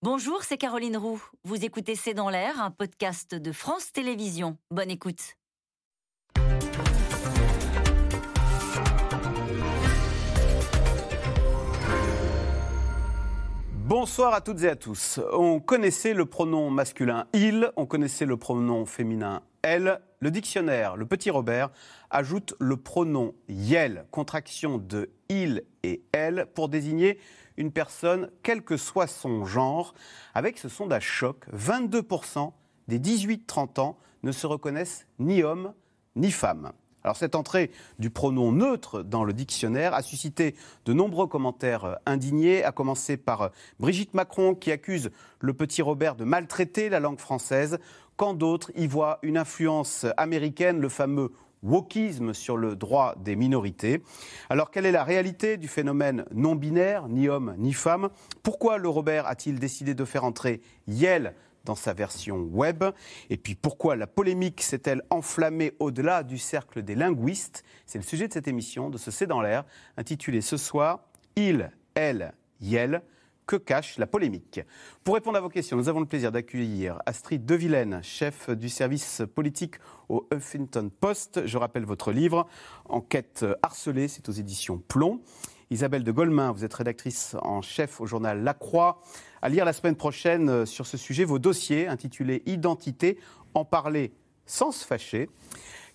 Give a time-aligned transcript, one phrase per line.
[0.00, 1.20] Bonjour, c'est Caroline Roux.
[1.42, 4.56] Vous écoutez C'est dans l'air, un podcast de France Télévisions.
[4.70, 5.34] Bonne écoute.
[13.72, 15.18] Bonsoir à toutes et à tous.
[15.32, 20.00] On connaissait le pronom masculin il, on connaissait le pronom féminin elle.
[20.20, 21.70] Le dictionnaire, le petit Robert,
[22.10, 27.18] ajoute le pronom yel, contraction de il et elle, pour désigner
[27.58, 29.92] une personne, quel que soit son genre.
[30.32, 32.52] Avec ce sondage choc, 22%
[32.86, 35.74] des 18-30 ans ne se reconnaissent ni homme
[36.16, 36.72] ni femme.
[37.04, 42.64] Alors cette entrée du pronom neutre dans le dictionnaire a suscité de nombreux commentaires indignés,
[42.64, 47.78] à commencer par Brigitte Macron qui accuse le petit Robert de maltraiter la langue française,
[48.16, 54.02] quand d'autres y voient une influence américaine, le fameux wokisme sur le droit des minorités.
[54.50, 58.08] Alors quelle est la réalité du phénomène non binaire, ni homme ni femme?
[58.42, 62.84] Pourquoi le Robert a-t-il décidé de faire entrer Yel dans sa version web?
[63.30, 67.64] Et puis pourquoi la polémique s'est-elle enflammée au-delà du cercle des linguistes?
[67.86, 69.64] C'est le sujet de cette émission, de ce C'est dans l'air,
[69.96, 71.00] intitulée ce soir
[71.36, 73.02] Il, elle, Yel
[73.48, 74.60] que cache la polémique
[75.02, 79.22] Pour répondre à vos questions, nous avons le plaisir d'accueillir Astrid Devilaine, chef du service
[79.34, 79.76] politique
[80.10, 81.46] au Huffington Post.
[81.46, 82.46] Je rappelle votre livre,
[82.84, 85.22] Enquête harcelée, c'est aux éditions Plomb.
[85.70, 89.00] Isabelle de Golemin, vous êtes rédactrice en chef au journal La Croix.
[89.40, 93.18] À lire la semaine prochaine sur ce sujet vos dossiers intitulés Identité,
[93.54, 94.12] en parler
[94.44, 95.30] sans se fâcher.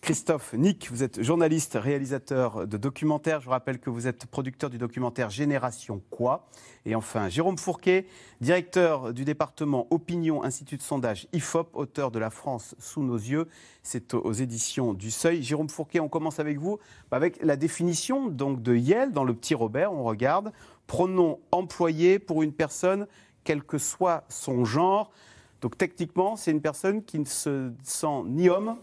[0.04, 3.40] Christophe Nick, vous êtes journaliste, réalisateur de documentaires.
[3.40, 6.46] Je vous rappelle que vous êtes producteur du documentaire Génération Quoi.
[6.86, 8.06] Et enfin, Jérôme Fourquet,
[8.42, 13.48] directeur du département Opinion Institut de sondage IFOP, auteur de La France sous nos yeux.
[13.82, 15.42] C'est aux éditions du Seuil.
[15.42, 19.56] Jérôme Fourquet, on commence avec vous, avec la définition donc de Yel dans le petit
[19.56, 19.94] Robert.
[19.94, 20.52] On regarde
[20.86, 23.08] pronom employé pour une personne,
[23.46, 25.12] quel que soit son genre.
[25.62, 28.76] Donc techniquement, c'est une personne qui ne se sent ni homme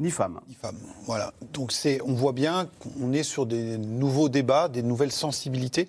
[0.00, 0.40] ni femme.
[0.48, 0.76] Ni femme,
[1.06, 1.32] voilà.
[1.52, 1.72] Donc
[2.04, 5.88] on voit bien qu'on est sur des nouveaux débats, des nouvelles sensibilités,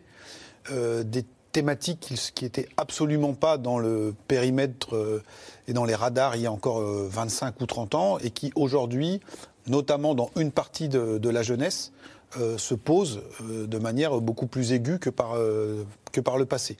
[0.72, 5.24] euh, des thématiques qui n'étaient absolument pas dans le périmètre euh,
[5.68, 8.52] et dans les radars il y a encore 25 euh, ou 30 ans et qui
[8.56, 9.22] aujourd'hui,
[9.66, 11.92] notamment dans une partie de, la jeunesse,
[12.58, 15.36] se posent de manière beaucoup plus aiguë que par,
[16.12, 16.78] que par le passé.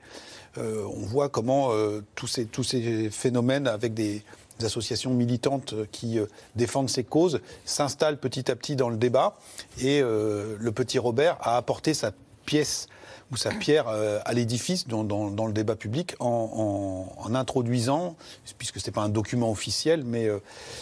[0.58, 1.72] on voit comment
[2.16, 4.24] tous, ces, tous ces phénomènes avec des
[4.66, 6.26] associations militantes qui euh,
[6.56, 9.38] défendent ces causes s'installent petit à petit dans le débat.
[9.80, 12.12] Et euh, le petit Robert a apporté sa
[12.46, 12.88] pièce
[13.32, 18.16] ou sa pierre euh, à l'édifice dans, le débat public en, introduisant,
[18.58, 20.30] puisque ce n'est pas un document officiel, mais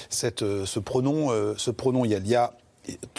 [0.10, 2.54] ce, pronom, il y a,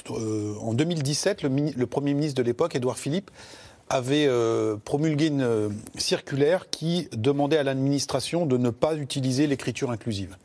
[0.09, 3.33] en 2017, le, le Premier ministre de l'époque, Édouard Philippe,
[3.89, 4.29] avait
[4.85, 10.37] promulgué une circulaire qui demandait à l'administration de ne pas utiliser l'écriture inclusive.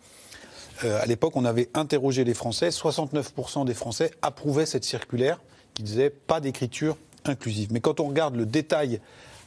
[0.84, 2.70] Euh, à l'époque, on avait interrogé les Français.
[2.70, 5.40] 69% des Français approuvaient cette circulaire
[5.74, 7.72] qui disait pas d'écriture inclusive.
[7.72, 9.00] Mais quand on regarde le détail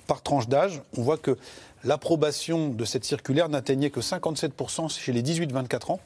[0.06, 1.36] par tranche d'âge, on voit que
[1.82, 6.00] l'approbation de cette circulaire n'atteignait que 57% chez les 18-24 ans,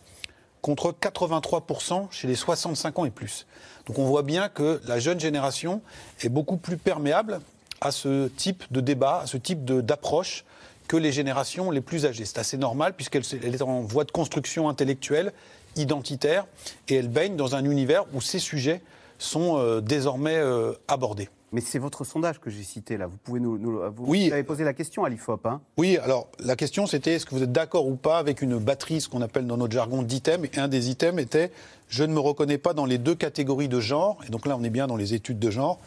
[0.63, 3.47] contre 83% chez les 65 ans et plus.
[3.87, 5.83] Donc on voit bien que la jeune génération
[6.21, 7.41] est beaucoup plus perméable
[7.81, 10.45] à ce type de débat, à ce type d'approche
[10.89, 12.25] que les générations les plus âgées.
[12.25, 13.23] C'est assez normal puisqu'elle
[13.55, 15.33] est en voie de construction intellectuelle,
[15.77, 16.47] identitaire,
[16.89, 18.81] et elle baigne dans un univers où ces sujets
[19.19, 21.29] sont euh, désormais euh, abordés.
[21.51, 23.07] Mais c'est votre sondage que j'ai cité là.
[23.07, 24.31] Vous pouvez nous, vous, oui.
[24.31, 25.47] avez posé la question à l'IFOP.
[25.47, 25.97] Hein oui.
[25.97, 29.09] Alors la question c'était est-ce que vous êtes d'accord ou pas avec une batterie, ce
[29.09, 30.47] qu'on appelle dans notre jargon d'items.
[30.53, 31.51] Et un des items était
[31.89, 34.19] je ne me reconnais pas dans les deux catégories de genre.
[34.27, 35.79] Et donc là on est bien dans les études de genre,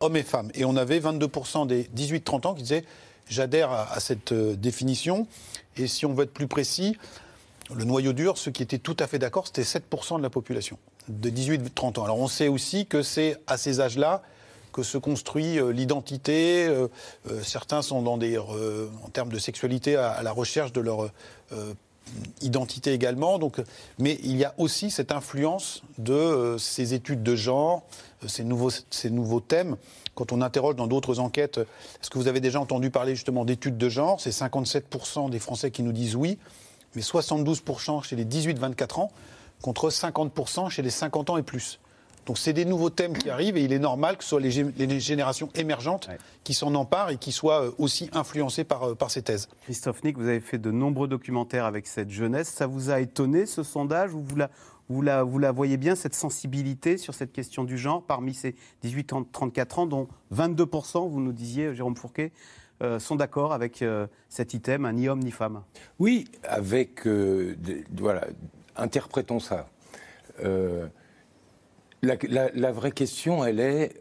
[0.00, 0.50] hommes et femmes.
[0.54, 2.84] Et on avait 22% des 18-30 ans qui disaient
[3.28, 5.26] J'adhère à, cette euh, définition.
[5.76, 6.96] Et si on veut être plus précis,
[7.74, 10.78] le noyau dur, ceux qui étaient tout à fait d'accord, c'était 7% de la population,
[11.08, 12.04] de 18-30 ans.
[12.04, 14.22] Alors on sait aussi que c'est à ces âges-là
[14.72, 16.66] que se construit euh, l'identité.
[16.66, 16.86] Euh,
[17.42, 21.10] certains sont dans des, en termes de sexualité à, la recherche de leur
[22.40, 23.40] identité également.
[23.40, 23.60] Donc,
[23.98, 27.82] mais il y a aussi cette influence de ces études de genre,
[28.28, 29.76] ces nouveaux, ces nouveaux thèmes
[30.16, 33.78] quand on interroge dans d'autres enquêtes, est-ce que vous avez déjà entendu parler justement d'études
[33.78, 34.20] de genre?
[34.20, 36.38] C'est 57% des Français qui nous disent oui,
[36.96, 39.12] mais 72% chez les 18-24 ans,
[39.62, 41.78] contre 50% chez les 50 ans et plus.
[42.24, 45.00] Donc c'est des nouveaux thèmes qui arrivent et il est normal que ce soit les,
[45.00, 46.08] générations émergentes
[46.42, 49.48] qui s'en emparent et qui soient euh, aussi influencées par, euh, par ces thèses.
[49.62, 52.48] Christophe Nick, vous avez fait de nombreux documentaires avec cette jeunesse.
[52.48, 54.50] Ça vous a étonné ce sondage ou vous la,
[54.88, 55.22] vous la,
[55.52, 58.54] voyez bien, cette sensibilité sur cette question du genre parmi ces
[58.84, 62.32] 18-34 ans, dont 22%, vous nous disiez, Jérôme Fourquet,
[62.82, 65.62] euh, sont d'accord avec euh, cet item, ni homme ni femme?
[65.98, 67.06] Oui, avec.
[67.06, 67.56] euh,
[67.96, 68.26] voilà,
[68.76, 69.68] interprétons ça.
[72.02, 74.00] La, vraie question, elle est,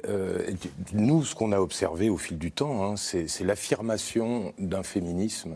[0.94, 5.56] nous, ce qu'on a observé au fil du temps, hein, c'est l'affirmation d'un féminisme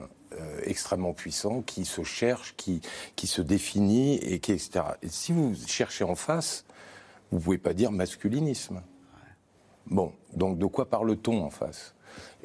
[0.64, 2.82] extrêmement puissant qui se cherche, qui,
[3.16, 4.82] qui se définit, et qui, etc.
[5.02, 6.66] Et si vous cherchez en face,
[7.32, 8.82] vous ne pouvez pas dire masculinisme.
[9.88, 11.96] Bon, donc de quoi parle-t-on en face?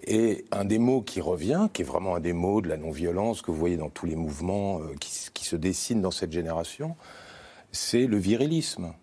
[0.06, 3.42] Et un des mots qui revient, qui est vraiment un des mots de la non-violence
[3.42, 6.96] que vous voyez dans tous les mouvements euh, qui, qui se dessinent dans cette génération,
[7.72, 8.94] c'est le virilisme.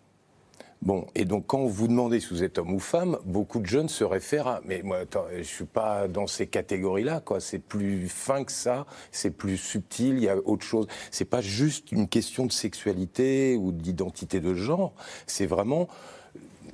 [0.81, 3.87] Bon, et donc quand vous demandez si vous êtes homme ou femme, beaucoup de jeunes
[3.87, 8.09] se réfèrent à mais moi attends, je suis pas dans ces catégories-là quoi, c'est plus
[8.09, 10.87] fin que ça, c'est plus subtil, il y a autre chose.
[11.11, 14.93] C'est pas juste une question de sexualité ou d'identité de genre,
[15.27, 15.87] c'est vraiment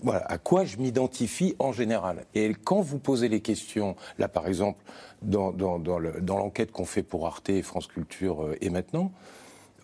[0.04, 2.26] voilà, à quoi je m'identifie en général.
[2.34, 4.82] Et quand vous posez les questions, là par exemple,
[5.22, 8.70] dans, dans, dans le- dans l'enquête qu'on fait pour Arte et France Culture euh, et
[8.70, 9.12] maintenant,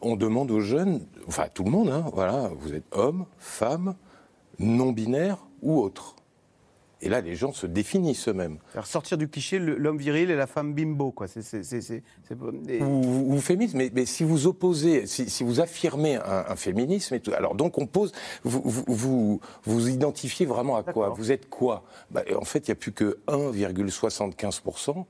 [0.02, 3.96] on demande aux jeunes, enfin à tout le monde, hein, voilà, vous êtes homme, femme,
[4.60, 6.16] non-binaire ou autre.
[7.06, 8.60] Et là, les gens se définissent eux-mêmes.
[8.74, 11.28] Alors, sortir du cliché, l'homme viril et la femme bimbo, quoi.
[11.28, 11.42] C'est,
[12.70, 16.56] et- Ou, ou féminisme, mais, mais si vous opposez, si, si vous affirmez un, un
[16.56, 18.14] féminisme, et tout, alors donc on pose,
[18.46, 21.10] vous vous, vous, vous identifiez vraiment à quoi?
[21.10, 21.84] Vous êtes quoi?
[22.10, 25.04] Bah, En fait, il n'y a plus que 1,75%,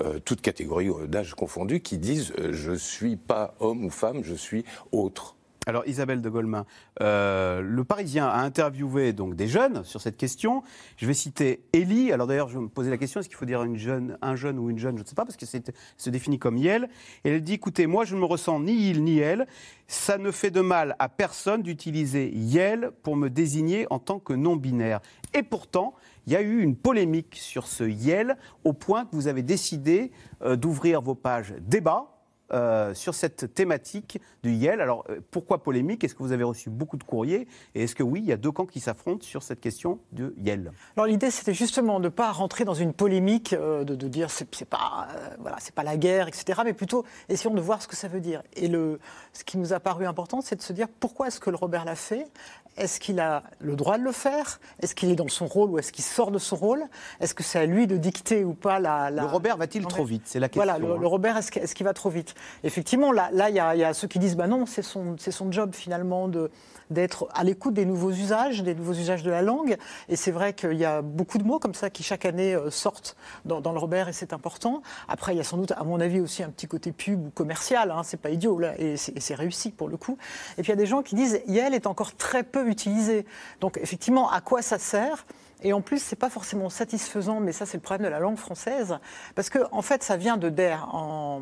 [0.00, 4.34] euh, toutes catégories d'âge confondues, qui disent euh, je suis pas homme ou femme, je
[4.34, 5.36] suis autre.
[5.66, 6.66] Alors Isabelle de Golemin,
[7.00, 10.62] euh, le Parisien a interviewé donc des jeunes sur cette question.
[10.96, 12.12] Je vais citer Ellie.
[12.12, 14.58] Alors d'ailleurs, je me poser la question est-ce qu'il faut dire une jeune, un jeune
[14.58, 16.88] ou une jeune Je ne sais pas parce que c'est se définit comme Yel.
[17.24, 19.46] Et elle dit écoutez, moi je ne me ressens ni il ni elle.
[19.86, 24.34] Ça ne fait de mal à personne d'utiliser Yel pour me désigner en tant que
[24.34, 25.00] non binaire.
[25.32, 25.94] Et pourtant,
[26.26, 30.12] il y a eu une polémique sur ce Yel au point que vous avez décidé
[30.42, 32.13] euh, d'ouvrir vos pages débat.
[32.52, 34.82] Euh, sur cette thématique du YEL.
[34.82, 36.04] Alors, euh, pourquoi polémique?
[36.04, 37.48] Est-ce que vous avez reçu beaucoup de courriers?
[37.74, 40.34] Et est-ce que oui, il y a deux camps qui s'affrontent sur cette question de
[40.36, 44.30] YEL Alors l'idée, c'était justement de ne pas rentrer dans une polémique, euh, de, dire
[44.30, 45.08] c'est pas,
[45.40, 46.60] voilà, pas la guerre, etc.
[46.66, 48.42] Mais plutôt essayons de voir ce que ça veut dire.
[48.56, 51.56] Et ce qui nous a paru important, c'est de se dire pourquoi est-ce que le
[51.56, 52.26] Robert l'a fait
[52.76, 54.58] Est-ce qu'il a le droit de le faire?
[54.82, 56.82] Est-ce qu'il est dans son rôle ou est-ce qu'il sort de son rôle?
[57.20, 59.10] Est-ce que c'est à lui de dicter ou pas la.
[59.10, 60.22] la- Le Robert va-t-il trop vite?
[60.24, 60.64] C'est la question.
[60.64, 60.98] Voilà, le, hein.
[61.00, 62.34] le Robert, est-ce qu'il va trop vite?
[62.64, 64.82] Effectivement, là, là, il y, a- il y a ceux qui disent, bah non, c'est
[64.82, 65.16] son,
[65.52, 66.50] job finalement de
[66.90, 69.78] d'être à l'écoute des nouveaux usages, des nouveaux usages de la langue.
[70.10, 72.70] Et c'est vrai qu'il y a beaucoup de mots comme ça qui chaque année euh,
[72.70, 73.16] sortent
[73.46, 74.82] dans, dans le Robert et c'est important.
[75.08, 77.30] Après, il y a sans doute, à mon avis, aussi un petit côté pub ou
[77.30, 77.90] commercial.
[77.90, 80.18] Hein, c'est pas idiot là, et c'est réussi pour le coup.
[80.58, 83.26] Et puis il y a des gens qui disent, Yel est encore très peu utilisé.
[83.60, 85.26] Donc effectivement, à quoi ça sert?
[85.62, 88.36] Et en plus, c'est pas forcément satisfaisant, mais ça, c'est le problème de la langue
[88.36, 88.98] française,
[89.34, 91.40] parce que en fait, ça vient de der en,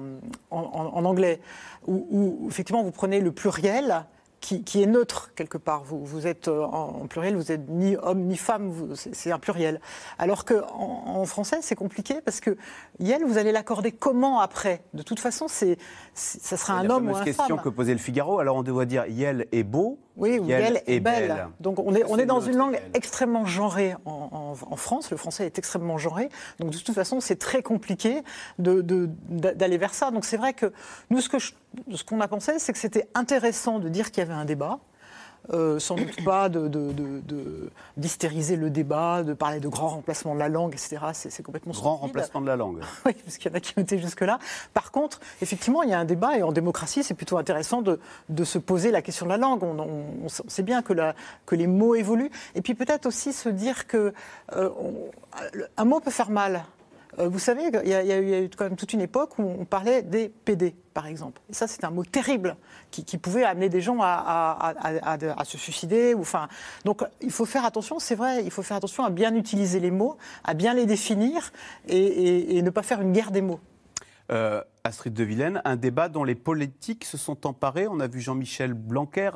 [0.51, 1.41] en- en- en anglais,
[1.89, 4.05] où, où, effectivement vous prenez le pluriel.
[4.45, 5.85] Qui, qui est neutre quelque part.
[5.85, 9.39] Vous, vous êtes euh, en, en pluriel, vous êtes ni homme ni femme, c'est un
[9.39, 9.81] pluriel.
[10.19, 12.57] Alors que en, français, c'est compliqué parce que
[12.99, 14.83] yel, vous allez l'accorder comment après?
[14.95, 15.79] De toute façon, c'est
[16.15, 17.63] ça sera un homme ou fameuse un question femme.
[17.65, 18.41] que posait le Figaro.
[18.41, 20.01] Alors, on doit dire Yel est beau.
[20.17, 21.29] Oui, ou Yel est belle.
[21.29, 21.47] belle.
[21.61, 25.11] Donc on est, on C'est est dans une langue extrêmement genrée en, en- en France.
[25.11, 26.29] Le français est extrêmement genré.
[26.61, 28.23] Donc de toute façon, c'est très compliqué
[28.59, 30.11] de- de- d'a- d'aller vers ça.
[30.11, 30.73] Donc c'est vrai que
[31.11, 31.31] nous, ce
[32.05, 34.79] qu'on a pensé, c'est que c'était intéressant de dire qu'il y avait un débat.
[35.53, 36.71] Euh, sans doute pas de,
[37.97, 40.99] d'hystériser le débat, de parler de grand remplacement de la langue, etc.
[41.15, 42.07] C'est, c'est complètement Grand stupide.
[42.17, 42.81] remplacement de la langue.
[43.07, 44.39] Oui, parce qu'il y en a qui ont été jusque-là.
[44.73, 47.99] Par contre, effectivement, il y a un débat et en démocratie, c'est plutôt intéressant de,
[48.29, 49.63] de se poser la question de la langue.
[49.65, 52.31] On, on- on sait bien que, la- que les mots évoluent.
[52.55, 54.15] Et puis peut-être aussi se dire que
[54.55, 55.11] euh, on-
[55.77, 56.65] un mot peut faire mal.
[57.19, 60.03] Euh, Vous savez, il y, a, eu- quand même toute une époque où on parlait
[60.03, 61.41] des PD, par exemple.
[61.51, 62.57] Et ça, c'est un mot terrible
[62.91, 64.75] qui, pouvait amener des gens à,
[65.45, 66.15] se suicider.
[66.85, 69.91] Donc, il faut faire attention, c'est vrai, il faut faire attention à bien utiliser les
[69.91, 71.53] mots, à bien les définir
[71.89, 73.61] et, ne pas faire une guerre des mots.
[74.31, 77.87] Euh, Astrid de Vilaine, un débat dont les politiques se sont emparés.
[77.89, 79.31] On a vu Jean-Michel Blanquer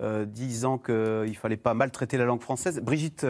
[0.00, 2.80] euh, disant qu'il ne fallait pas maltraiter la langue française.
[2.80, 3.26] Brigitte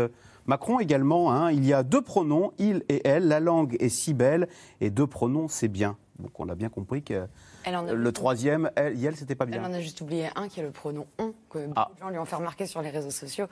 [0.48, 1.30] Macron également.
[1.32, 1.52] hein.
[1.52, 3.28] il y a deux pronoms, il et elle.
[3.28, 4.48] La langue est si belle
[4.80, 5.96] et deux pronoms, c'est bien.
[6.18, 7.28] Donc on a bien compris que
[7.62, 9.64] Elle le troisième, elle, elle, c'était pas Elle bien.
[9.64, 11.90] en a juste oublié un qui est le pronom on, que beaucoup Ah.
[11.94, 13.46] de gens lui ont fait remarquer sur les réseaux sociaux.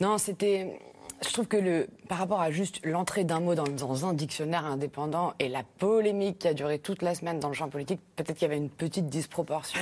[0.00, 0.80] Non, c'était.
[1.26, 4.64] Je trouve que le, par rapport à juste l'entrée d'un mot dans, dans un dictionnaire
[4.64, 8.34] indépendant et la polémique qui a duré toute la semaine dans le champ politique, peut-être
[8.36, 9.80] qu'il y avait une petite disproportion.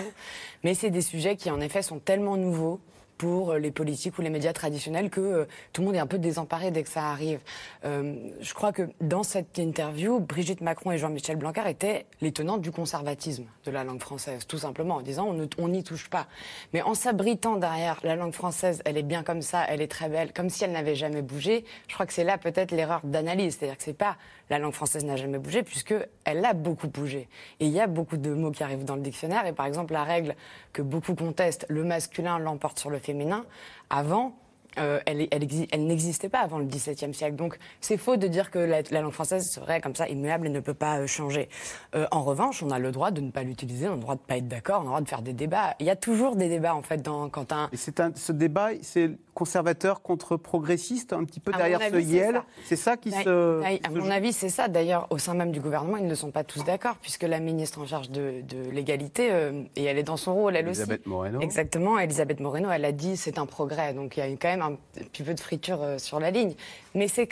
[0.64, 2.80] Mais c'est des sujets qui, en effet, sont tellement nouveaux
[3.18, 6.18] pour les politiques ou les médias traditionnels que euh, tout le monde est un peu
[6.18, 7.40] désemparé dès que ça arrive.
[7.85, 12.58] Euh, je crois que dans cette interview, Brigitte Macron et Jean-Michel Blanquer étaient les tenants
[12.58, 16.26] du conservatisme de la langue française, tout simplement, en disant on n'y touche pas.
[16.73, 20.08] Mais en s'abritant derrière la langue française, elle est bien comme ça, elle est très
[20.08, 23.56] belle, comme si elle n'avait jamais bougé, je crois que c'est là peut-être l'erreur d'analyse.
[23.58, 24.16] C'est-à-dire que c'est pas
[24.50, 27.28] la langue française n'a jamais bougé, puisqu'elle a beaucoup bougé.
[27.60, 29.46] Et il y a beaucoup de mots qui arrivent dans le dictionnaire.
[29.46, 30.36] Et par exemple, la règle
[30.72, 33.44] que beaucoup contestent, le masculin l'emporte sur le féminin,
[33.90, 34.36] avant,
[34.78, 37.37] euh, elle, elle, n'existait pas avant le XVIIe siècle.
[37.37, 40.61] Donc c'est faux de dire que la, langue française serait comme ça immuable et ne
[40.61, 41.49] peut pas euh, changer.
[41.95, 44.14] Euh, en revanche, on a le droit de ne pas l'utiliser, on a le droit
[44.14, 45.75] de ne pas être d'accord, on a le droit de faire des débats.
[45.80, 47.68] Il y a toujours des débats en fait dans quand un.
[47.73, 52.42] Et c'est ce débat, c'est conservateur contre progressiste, un petit peu derrière ce Yel.
[52.64, 52.97] C'est ça.
[52.97, 53.62] qui se.
[53.62, 54.68] À mon avis, c'est ça.
[54.68, 57.80] D'ailleurs, au sein même du gouvernement, ils ne sont pas tous d'accord, puisque la ministre
[57.80, 58.42] en charge de,
[58.73, 59.30] l'égalité,
[59.76, 61.40] et elle est dans son rôle, elle Elisabeth Moreno.
[61.40, 63.95] Exactement, Elisabeth Moreno, elle a dit c'est un progrès.
[63.95, 66.54] Donc il y a quand même un petit peu de friture euh, sur la ligne.
[66.94, 67.28] Mais c'est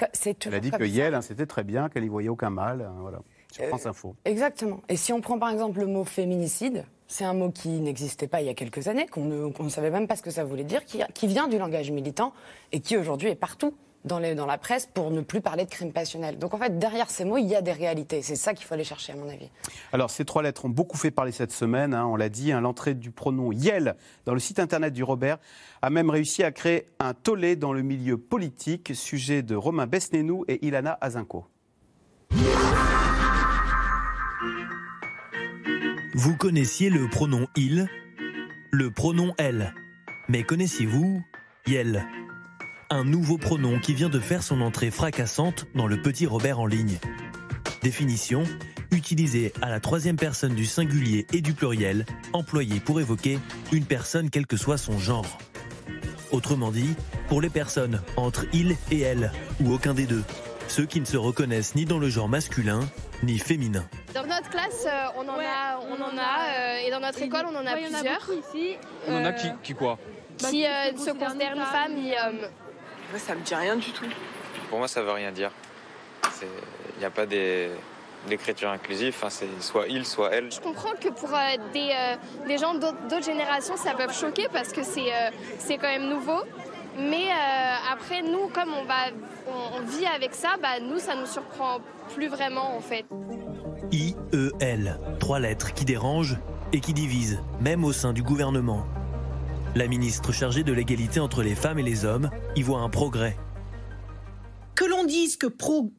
[0.46, 2.82] Elle a dit que Yel, hein, c'était très bien, qu'elle n'y voyait aucun mal.
[2.82, 3.18] Hein, voilà.
[3.52, 4.14] Sur euh, France Info.
[4.24, 4.80] Exactement.
[4.88, 8.40] Et si on prend par exemple le mot féminicide, c'est un mot qui n'existait pas
[8.40, 10.82] il y a quelques années, qu'on ne, savait même pas ce que ça voulait dire,
[10.84, 12.32] qui vient du langage militant
[12.72, 13.74] et qui aujourd'hui est partout
[14.04, 16.38] dans, dans la presse pour ne plus parler de crime passionnel.
[16.38, 18.22] Donc en fait, derrière ces mots, il y a des réalités.
[18.22, 19.50] C'est ça qu'il faut aller chercher, à mon avis.
[19.92, 21.94] Alors, ces trois lettres ont beaucoup fait parler cette semaine.
[21.94, 23.96] Hein, on l'a dit, hein, l'entrée du pronom Yel
[24.26, 25.38] dans le site internet du Robert
[25.82, 28.92] a même réussi à créer un tollé dans le milieu politique.
[28.94, 31.46] Sujet de Romain Besnénou et Ilana Azinko.
[36.14, 37.88] Vous connaissiez le pronom il,
[38.70, 39.74] le pronom elle.
[40.28, 41.22] Mais connaissiez-vous
[41.66, 42.06] Yel?
[42.94, 46.66] Un nouveau pronom qui vient de faire son entrée fracassante dans le petit Robert en
[46.66, 46.98] ligne.
[47.82, 48.44] Définition
[48.92, 53.40] utilisé à la troisième personne du singulier et du pluriel, employé pour évoquer
[53.72, 55.38] une personne quel que soit son genre.
[56.30, 56.94] Autrement dit,
[57.28, 60.22] pour les personnes entre il et elle, ou aucun des deux,
[60.68, 62.80] ceux qui ne se reconnaissent ni dans le genre masculin
[63.24, 63.84] ni féminin.
[64.14, 67.46] Dans notre classe, euh, on en a, on en a euh, et dans notre école,
[67.50, 68.30] on en a plusieurs.
[68.54, 68.76] ici.
[69.08, 69.98] On en a qui, qui quoi?
[70.38, 71.96] Qui euh, se considèrent une femme
[73.14, 74.06] et ça me dit rien du tout.
[74.68, 75.50] Pour moi, ça veut rien dire.
[76.42, 80.50] Il n'y a pas d'écriture inclusive, enfin, c'est soit il, soit elle.
[80.50, 84.72] Je comprends que pour euh, des, euh, des, gens d'autres générations, ça peut choquer parce
[84.72, 86.42] que c'est euh, c'est quand même nouveau.
[86.96, 87.26] Mais
[87.90, 89.10] après, nous, comme on, va,
[89.48, 91.80] on, vit avec ça, bah, nous, ça nous surprend
[92.14, 93.04] plus vraiment en fait.
[93.90, 96.38] I-E-L, trois lettres qui dérangent
[96.72, 98.86] et qui divisent, même au sein du gouvernement.
[99.74, 103.36] La ministre chargée de l'égalité entre les femmes et les hommes y voit un progrès.
[104.76, 105.92] Que l'on dise que pro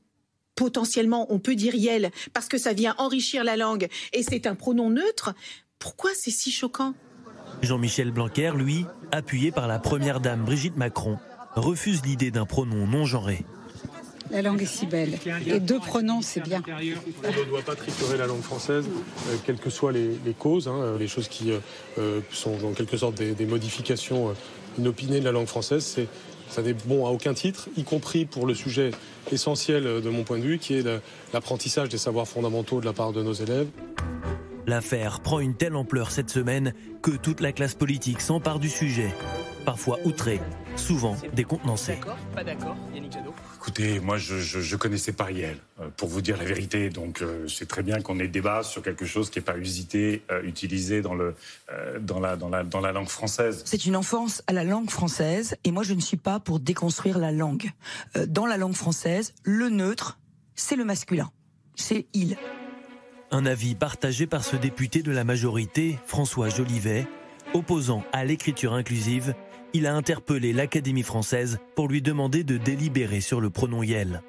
[0.56, 4.56] potentiellement on peut dire yel parce que ça vient enrichir la langue et c'est un
[4.56, 5.36] pronom neutre,
[5.78, 6.94] pourquoi c'est si choquant?
[7.62, 11.18] Jean-Michel Blanquer, lui, appuyé par la première dame Brigitte Macron,
[11.56, 13.46] refuse l'idée d'un pronom non genré.
[14.32, 15.18] La langue est si belle.
[15.46, 16.62] Et deux pronoms, c'est bien.
[16.68, 18.86] On ne doit pas triturer la langue française,
[19.30, 21.52] euh, quelles que soient les, causes, hein, les choses qui
[21.98, 24.34] euh, sont en quelque sorte des, modifications euh,
[24.80, 25.98] inopinées de la langue française.
[26.50, 28.92] ça n'est bon à aucun titre, y compris pour le sujet
[29.32, 30.86] essentiel de mon point de vue, qui est
[31.34, 33.68] l'apprentissage des savoirs fondamentaux de la part de nos élèves.
[34.68, 39.14] L'affaire prend une telle ampleur cette semaine que toute la classe politique s'empare du sujet,
[39.64, 40.42] parfois outrée,
[40.76, 41.98] souvent décontenancée.
[41.98, 43.34] D'accord, pas d'accord, Yannick Jadot
[43.68, 47.48] Écoutez, moi je, je, connaissais pas Riel, euh, pour vous dire la vérité, donc euh,
[47.48, 51.02] c'est très bien qu'on ait débat sur quelque chose qui n'est pas usité, euh, utilisé
[51.02, 51.34] dans, le,
[52.00, 53.64] dans, la, dans, la, dans la langue française.
[53.66, 57.18] C'est une enfance à la langue française, et moi je ne suis pas pour déconstruire
[57.18, 57.72] la langue.
[58.28, 60.20] dans la langue française, le neutre,
[60.54, 61.32] c'est le masculin,
[61.74, 62.38] c'est il.
[63.32, 67.08] Un avis partagé par ce député de la majorité, François Jolivet,
[67.56, 69.34] opposant à l'écriture inclusive
[69.76, 74.22] il a interpellé l'Académie française pour lui demander de délibérer sur le pronom Yel.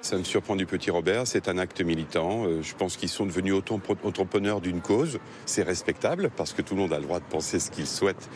[0.00, 2.46] Ça me surprend du petit Robert, c'est un acte militant.
[2.46, 5.20] Euh, je pense qu'ils sont devenus entrepreneurs d'une cause.
[5.46, 8.28] C'est respectable parce que tout le monde a le droit de penser ce qu'il souhaite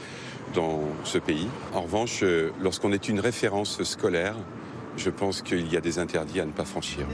[0.54, 1.48] dans ce pays.
[1.74, 4.36] En revanche, euh, lorsqu'on est une référence scolaire,
[4.96, 7.08] je pense qu'il y a des interdits à ne pas franchir.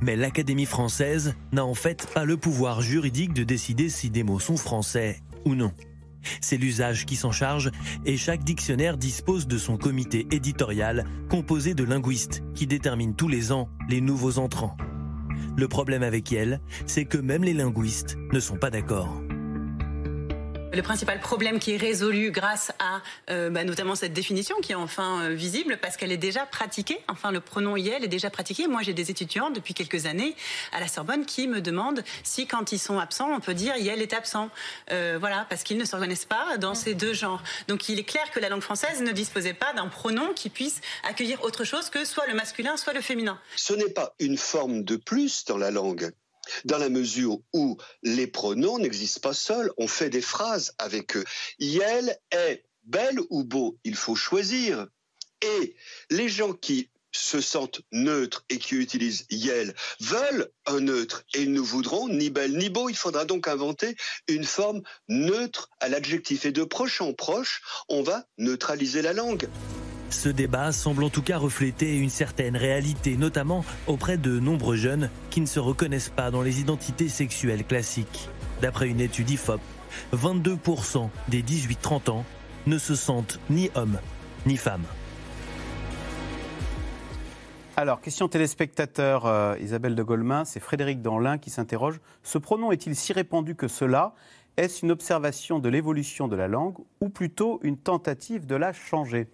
[0.00, 4.40] Mais l'Académie française n'a en fait pas le pouvoir juridique de décider si des mots
[4.40, 5.72] sont français ou non.
[6.40, 7.70] C'est l'usage qui s'en charge
[8.04, 13.52] et chaque dictionnaire dispose de son comité éditorial composé de linguistes qui déterminent tous les
[13.52, 14.76] ans les nouveaux entrants.
[15.56, 19.21] Le problème avec elle, c'est que même les linguistes ne sont pas d'accord.
[20.74, 24.74] Le principal problème qui est résolu grâce à euh, bah, notamment cette définition qui est
[24.74, 26.98] enfin euh, visible parce qu'elle est déjà pratiquée.
[27.08, 28.66] Enfin, le pronom IEL est déjà pratiqué.
[28.68, 30.34] Moi, j'ai des étudiants depuis quelques années
[30.72, 34.00] à la Sorbonne qui me demandent si, quand ils sont absents, on peut dire IEL
[34.00, 34.48] est absent.
[34.90, 37.42] Euh, voilà, parce qu'ils ne se reconnaissent pas dans ces deux genres.
[37.68, 40.80] Donc, il est clair que la langue française ne disposait pas d'un pronom qui puisse
[41.06, 43.38] accueillir autre chose que soit le masculin, soit le féminin.
[43.56, 46.12] Ce n'est pas une forme de plus dans la langue
[46.64, 51.24] dans la mesure où les pronoms n'existent pas seuls, on fait des phrases avec eux.
[51.58, 54.86] Yel est belle ou beau, il faut choisir.
[55.42, 55.74] Et
[56.10, 61.52] les gens qui se sentent neutres et qui utilisent Yel veulent un neutre et ils
[61.52, 62.88] ne voudront ni belle ni beau.
[62.88, 63.96] Il faudra donc inventer
[64.28, 66.46] une forme neutre à l'adjectif.
[66.46, 69.48] Et de proche en proche, on va neutraliser la langue.
[70.12, 75.08] Ce débat semble en tout cas refléter une certaine réalité, notamment auprès de nombreux jeunes
[75.30, 78.28] qui ne se reconnaissent pas dans les identités sexuelles classiques.
[78.60, 79.60] D'après une étude IFOP,
[80.14, 82.24] 22% des 18-30 ans
[82.66, 83.98] ne se sentent ni hommes
[84.46, 84.84] ni femmes.
[87.76, 92.00] Alors, question téléspectateur euh, Isabelle de Golemin, c'est Frédéric Danlin qui s'interroge.
[92.22, 94.14] Ce pronom est-il si répandu que cela?
[94.58, 99.26] Est-ce une observation de l'évolution de la langue ou plutôt une tentative de la changer?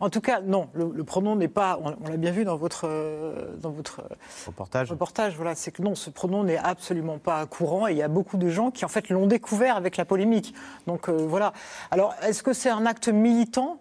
[0.00, 3.56] En tout cas, non, le, pronom n'est pas, on, l'a bien vu dans votre, euh,
[3.58, 4.02] dans votre
[4.46, 4.90] reportage.
[4.90, 8.08] reportage voilà, c'est que non, ce pronom n'est absolument pas courant et il y a
[8.08, 10.54] beaucoup de gens qui en fait l'ont découvert avec la polémique.
[10.86, 11.52] Donc euh, voilà.
[11.90, 13.78] Alors, est-ce que c'est un acte militant?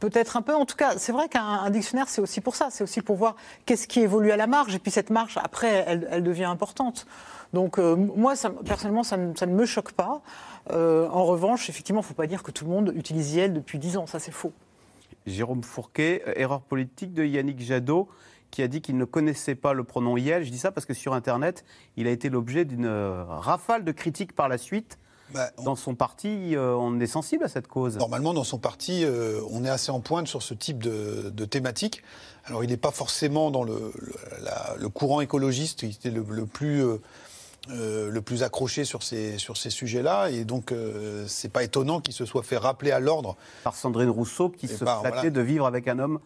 [0.00, 0.54] Peut-être un peu.
[0.54, 2.68] En tout cas, c'est vrai qu'un dictionnaire, c'est aussi pour ça.
[2.70, 3.36] C'est aussi pour voir
[3.66, 4.74] qu'est-ce qui évolue à la marge.
[4.74, 7.06] Et puis cette marge, après, elle, devient importante.
[7.52, 10.22] Donc euh, moi, personnellement, ça ne, me choque pas.
[10.70, 13.78] en revanche, effectivement, il ne faut pas dire que tout le monde utilise YEL depuis
[13.78, 14.06] 10 ans.
[14.06, 14.52] Ça, c'est faux.
[15.26, 18.08] Jérôme Fourquet, euh, erreur politique de Yannick Jadot,
[18.50, 20.44] qui a dit qu'il ne connaissait pas le pronom Yel.
[20.44, 21.64] Je dis ça parce que sur Internet,
[21.96, 24.98] il a été l'objet d'une euh, rafale de critiques par la suite.
[25.32, 27.96] Bah, dans son parti, euh, on est sensible à cette cause.
[27.96, 29.04] Normalement, dans son parti,
[29.52, 32.02] on est assez en pointe sur ce type de, thématique.
[32.46, 33.92] Alors, il n'est pas forcément dans le,
[34.92, 37.00] courant écologiste, qui était le, plus euh,
[37.68, 40.30] le plus accroché sur ces, sur ces sujets-là.
[40.30, 43.36] Et donc, euh, c'est pas étonnant qu'il se soit fait rappeler à l'ordre.
[43.64, 46.20] Par Sandrine Rousseau, qui se flattait de vivre avec un homme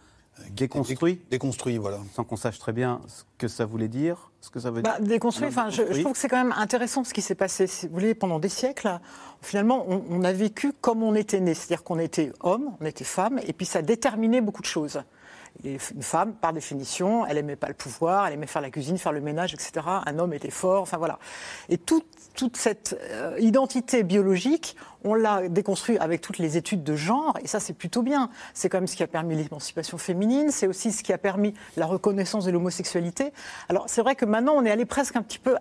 [0.51, 1.21] déconstruit.
[1.31, 1.99] Déconstruit, voilà.
[2.15, 4.97] Sans qu'on sache très bien ce que ça voulait dire, ce que ça veut bah,
[4.99, 5.09] dire.
[5.09, 7.67] Déconstruit, enfin, je, trouve que c'est quand même intéressant ce qui s'est passé.
[7.67, 8.99] Si vous voulez, pendant des siècles,
[9.43, 11.55] finalement, on, on a vécu comme on était né.
[11.55, 15.03] C'est-à-dire qu'on était homme, on était femme, et puis ça déterminait beaucoup de choses
[15.63, 19.13] une femme, par définition, elle aimait pas le pouvoir, elle aimait faire la cuisine, faire
[19.13, 19.87] le ménage, etc.
[20.05, 21.19] Un homme était fort, enfin voilà.
[21.69, 26.97] Et toute, toute cette euh, identité biologique, on l'a déconstruit avec toutes les études de
[26.97, 28.31] genre, et ça c'est plutôt bien.
[28.53, 31.55] C'est quand même ce qui a permis l'émancipation féminine, c'est aussi ce qui a permis
[31.77, 33.33] la reconnaissance de l'homosexualité.
[33.69, 35.57] Alors c'est vrai que maintenant on est allé presque un petit peu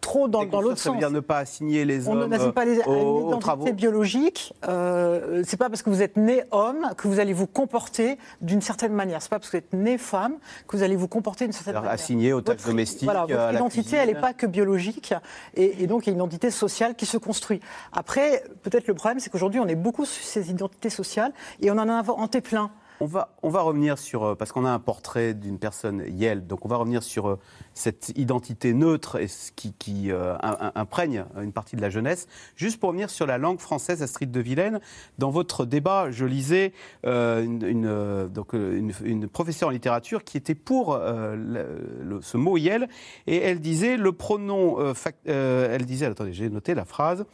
[0.00, 0.84] trop dans, dans l'autre sens.
[0.84, 4.54] Ça veut dire ne pas assigner les hommes On n'assigne pas les, aux, à biologique.
[4.68, 8.60] Euh, c'est pas parce que vous êtes né homme que vous allez vous comporter d'une
[8.60, 9.22] certaine manière.
[9.22, 10.36] C'est pas parce que vous êtes né femme
[10.66, 11.90] que vous allez vous comporter d'une certaine manière.
[11.90, 13.04] Assigné aux tâches domestiques.
[13.04, 15.14] Voilà, votre identité, elle n'est pas que biologique,
[15.54, 17.60] et, et, donc il y a une identité sociale qui se construit.
[17.92, 21.74] Après, peut-être le problème, c'est qu'aujourd'hui, on est beaucoup sur ces identités sociales et on
[21.74, 22.70] en a inventé plein.
[23.02, 26.46] On va, on va revenir sur, euh, parce qu'on a un portrait d'une personne Yel,
[26.46, 27.38] donc on va revenir sur euh,
[27.72, 30.36] cette identité neutre et qui, qui euh,
[30.74, 32.28] imprègne une partie de la jeunesse.
[32.56, 34.80] Juste pour revenir sur la langue française, Astrid de Vilaine,
[35.16, 42.36] dans votre débat, je lisais une, donc, une, professeure en littérature qui était pour ce
[42.36, 42.88] mot Yel,
[43.26, 47.24] et elle disait le pronom, elle disait, attendez, j'ai noté la phrase,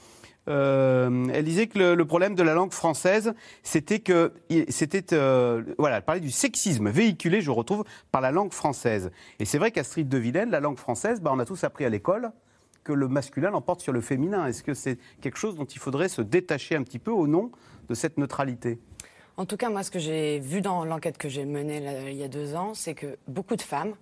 [0.49, 4.33] euh, elle disait que le, problème de la langue française, c'était que
[4.69, 9.11] c'était euh, voilà, elle parlait du sexisme véhiculé, je retrouve, par la langue française.
[9.39, 11.89] Et c'est vrai qu'Astrid de Vilaine, la langue française, bah, on a tous appris à
[11.89, 12.31] l'école
[12.85, 14.47] que le masculin l'emporte sur le féminin.
[14.47, 17.51] Est-ce que c'est quelque chose dont il faudrait se détacher un petit peu au nom
[17.89, 18.79] de cette neutralité?
[19.37, 22.23] En tout cas, moi, ce que j'ai vu dans l'enquête que j'ai menée il y
[22.23, 23.95] a deux ans, c'est que beaucoup de femmes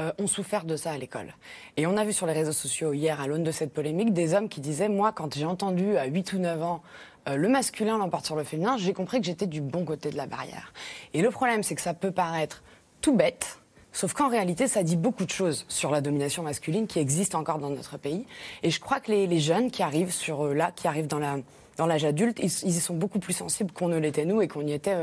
[0.00, 1.34] euh, ont souffert de ça à l'école.
[1.76, 4.34] Et on a vu sur les réseaux sociaux hier, à l'aune de cette polémique, des
[4.34, 6.82] hommes qui disaient Moi, quand j'ai entendu à 8 ou 9 ans
[7.28, 10.16] euh, le masculin l'emporte sur le féminin, j'ai compris que j'étais du bon côté de
[10.16, 10.72] la barrière.
[11.14, 12.62] Et le problème, c'est que ça peut paraître
[13.00, 13.58] tout bête.
[13.92, 17.58] Sauf qu'en réalité, ça dit beaucoup de choses sur la domination masculine qui existe encore
[17.58, 18.26] dans notre pays.
[18.62, 21.38] Et je crois que les, jeunes qui arrivent sur euh, là, qui arrivent dans la
[21.78, 24.66] dans l'âge adulte, ils, y sont beaucoup plus sensibles qu'on ne l'était nous et qu'on
[24.66, 24.94] y était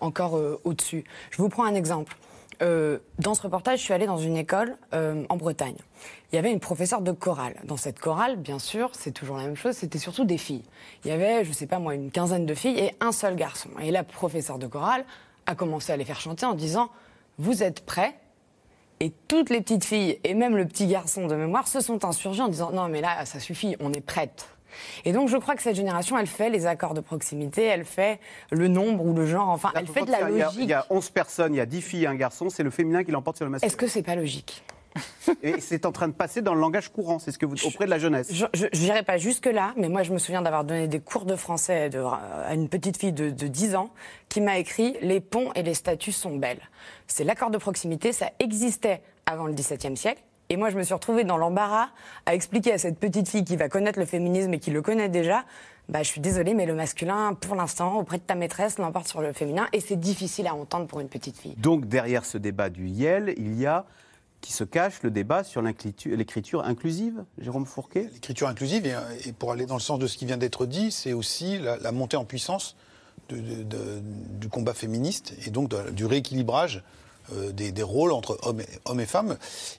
[0.00, 1.02] encore au-dessus.
[1.30, 2.14] Je vous prends un exemple.
[2.62, 5.76] Euh, dans ce reportage, je suis allée dans une école euh, en Bretagne.
[6.30, 7.54] Il y avait une professeure de chorale.
[7.64, 10.64] Dans cette chorale, bien sûr, c'est toujours la même chose, c'était surtout des filles.
[11.04, 13.34] Il y avait, je ne sais pas moi, une quinzaine de filles et un seul
[13.34, 13.70] garçon.
[13.80, 15.04] Et la professeure de chorale
[15.46, 16.90] a commencé à les faire chanter en disant
[17.38, 18.14] Vous êtes prêts?
[19.02, 22.42] Et toutes les petites filles et même le petit garçon de mémoire se sont insurgés
[22.42, 24.48] en disant Non, mais là, ça suffit, on est prêtes.
[25.04, 28.20] Et donc, je crois que cette génération, elle fait les accords de proximité, elle fait
[28.50, 30.60] le nombre ou le genre, enfin, elle fait de la Il y a- logique.
[30.62, 32.70] Il y a 11 personnes, il y a 10 filles et un garçon, c'est le
[32.70, 33.66] féminin qui l'emporte sur le masculin.
[33.68, 34.62] Est-ce que c'est pas logique?
[35.44, 37.84] Et c'est en train de passer dans le langage courant, c'est ce que vous auprès
[37.84, 38.28] de la jeunesse.
[38.32, 41.90] Je n'irai pas jusque-là, mais moi, je me souviens d'avoir donné des cours de français
[41.90, 43.90] de- à une petite fille de, de 10 ans
[44.28, 46.58] qui m'a écrit Les ponts et les statues sont belles.
[47.06, 50.22] C'est l'accord de proximité, ça existait avant le XVIIe siècle.
[50.52, 51.88] Et moi, je me suis retrouvée dans l'embarras
[52.26, 55.08] à expliquer à cette petite fille qui va connaître le féminisme et qui le connaît
[55.08, 55.44] déjà
[55.88, 59.20] bah, je suis désolée, mais le masculin, pour l'instant, auprès de ta maîtresse, l'emporte sur
[59.20, 59.66] le féminin.
[59.72, 61.54] Et c'est difficile à entendre pour une petite fille.
[61.56, 63.86] Donc derrière ce débat du YEL, il y a
[64.40, 68.08] qui se cache le débat sur l'écriture inclusive, Jérôme Fourquet?
[68.12, 68.94] L'écriture inclusive, et,
[69.28, 71.76] et pour aller dans le sens de ce qui vient d'être dit, c'est aussi la,
[71.78, 72.76] la montée en puissance
[73.28, 74.00] de- de- de-
[74.38, 76.80] du combat féministe et donc de- du rééquilibrage euh,
[77.52, 79.36] des, des rôles entre hommes et, femmes.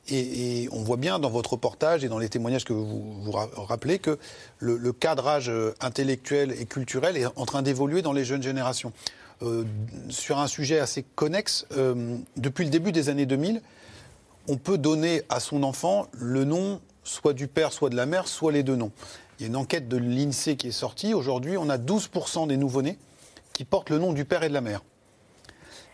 [0.10, 3.50] Et, on voit bien dans votre reportage et dans les témoignages que vous, vous ra-
[3.56, 4.18] rappelez que
[4.60, 8.94] le, cadrage euh, intellectuel et culturel est en train d'évoluer dans les jeunes générations.
[9.42, 9.64] Euh,
[10.10, 13.62] sur un sujet assez connexe, euh, depuis le début des années 2000,
[14.48, 18.28] on peut donner à son enfant le nom soit du père, soit de la mère,
[18.28, 18.92] soit les deux noms.
[19.40, 21.14] Il y a une enquête de l'INSEE qui est sortie.
[21.16, 22.98] Aujourd'hui, on a 12% des nouveau-nés
[23.54, 24.82] qui portent le nom du père et de la mère.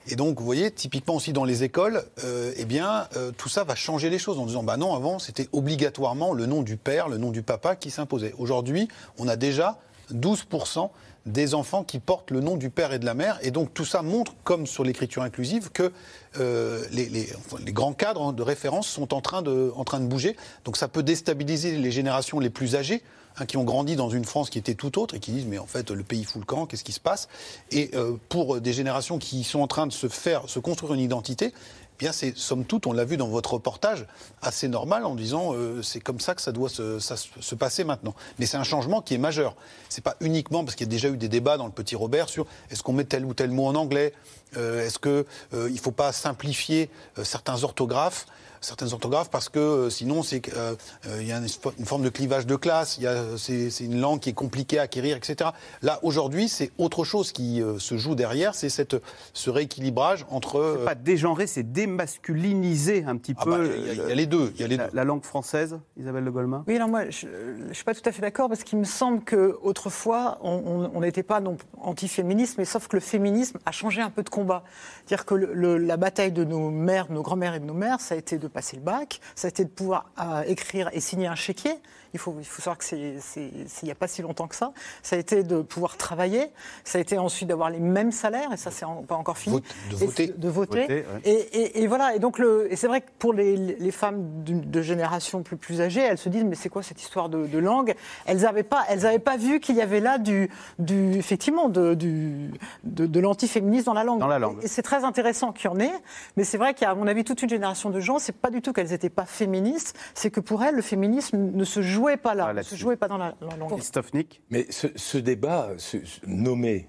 [0.10, 3.64] Et donc, vous voyez, typiquement aussi dans les écoles, euh, eh bien, euh, tout ça
[3.64, 7.10] va changer les choses en disant, bah non, avant, c'était obligatoirement le nom du père,
[7.10, 8.34] le nom du papa qui s'imposait.
[8.38, 9.78] Aujourd'hui, on a déjà
[10.14, 10.90] 12%
[11.26, 13.38] des enfants qui portent le nom du père et de la mère.
[13.42, 15.92] Et donc, tout ça montre, comme sur l'écriture inclusive, que
[16.40, 17.28] euh, les,
[17.74, 20.38] grands cadres de référence sont en train de bouger.
[20.64, 23.04] Donc, ça peut déstabiliser les générations les plus âgées
[23.38, 25.58] hein, qui ont grandi dans une France qui était tout autre et qui disent mais
[25.58, 27.28] en fait le pays fout le camp, qu'est-ce qui se passe?
[27.72, 31.00] Et euh, pour des générations qui sont en train de se faire, se construire une
[31.00, 34.06] identité, eh bien c'est somme toute, on l'a vu dans votre reportage,
[34.42, 38.14] assez normal en disant euh, c'est comme ça que ça doit se, passer maintenant.
[38.38, 39.56] Mais c'est un changement qui est majeur.
[39.90, 42.30] C'est pas uniquement parce qu'il y a déjà eu des débats dans le Petit Robert
[42.30, 44.14] sur est-ce qu'on met tel ou tel mot en anglais,
[44.56, 48.28] euh, est-ce que euh, il faut pas simplifier euh, certains orthographes?
[48.62, 50.76] Certaines orthographes parce que euh, sinon c'est que, euh,
[51.08, 51.48] euh, il y a une,
[51.80, 54.34] une forme de clivage de classe, il y a c'est c'est une langue qui est
[54.34, 55.50] compliquée à acquérir, etc.
[55.82, 58.96] Là aujourd'hui c'est autre chose qui euh, se joue derrière, c'est cette
[59.34, 63.52] ce rééquilibrage entre euh, C'est pas dégenrer, c'est démasculiniser un petit Ah peu.
[63.52, 65.04] bah, il y a- il y a les deux, il y a les la, la
[65.04, 66.64] langue française, Isabelle de Golemin?
[66.68, 67.28] Oui, alors moi, je
[67.68, 71.24] ne suis pas tout à fait d'accord parce qu'il me semble qu'autrefois, on on- n'était
[71.24, 74.64] pas non anti-féminisme, mais sauf que le féminisme a changé un peu de combat.
[75.06, 77.74] C'est-à-dire que le- le- la bataille de nos mères, de nos grands-mères et de nos
[77.74, 80.90] mères, ça a été de passer le bac, ça a été de pouvoir euh, écrire
[80.94, 81.76] et signer un chéquier.
[82.14, 82.98] Il faut, il faut savoir que c'est
[83.38, 84.72] il n'y a pas si longtemps que ça.
[85.04, 86.48] Ça a été de pouvoir travailler,
[86.84, 89.62] ça a été ensuite d'avoir les mêmes salaires, et ça, c'est en- pas encore fini.
[89.92, 90.28] de Et voter.
[90.38, 90.82] De voter.
[90.82, 91.22] Voter, ouais.
[91.26, 94.44] Et, et- et voilà, et donc le, et c'est vrai que pour les, les femmes
[94.44, 97.58] de génération plus, plus âgée, elles se disent mais c'est quoi cette histoire de, de
[97.58, 97.96] langue?
[98.26, 101.94] Elles n'avaient pas, elles avaient pas vu qu'il y avait là du, du effectivement de,
[101.94, 102.52] du,
[102.84, 104.20] de, de l'antiféminisme dans la langue.
[104.20, 104.60] Dans la langue.
[104.64, 105.92] Et c'est très intéressant qu'il y en ait,
[106.36, 108.36] mais c'est vrai qu'il y a à mon avis toute une génération de gens, c'est
[108.36, 111.82] pas du tout qu'elles n'étaient pas féministes, c'est que pour elles le féminisme ne se
[111.98, 113.72] jouait pas là, ne se jouait pas dans la, la langue.
[113.74, 116.88] Christophe Nick Mais ce, ce débat, ce- ce- nommer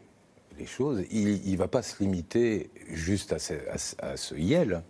[0.59, 4.35] les choses, il ne va pas se limiter juste à ce, à ce- à ce
[4.35, 4.83] YEL.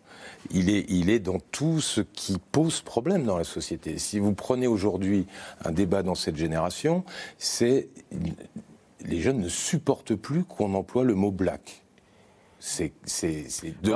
[0.51, 3.99] Il est, il est dans tout ce qui pose problème dans la société.
[3.99, 5.27] Si vous prenez aujourd'hui
[5.65, 7.05] un débat dans cette génération,
[7.37, 7.89] c'est
[9.05, 11.85] les jeunes ne supportent plus qu'on emploie le mot black.
[12.61, 13.93] C'est, c'est, c'est de-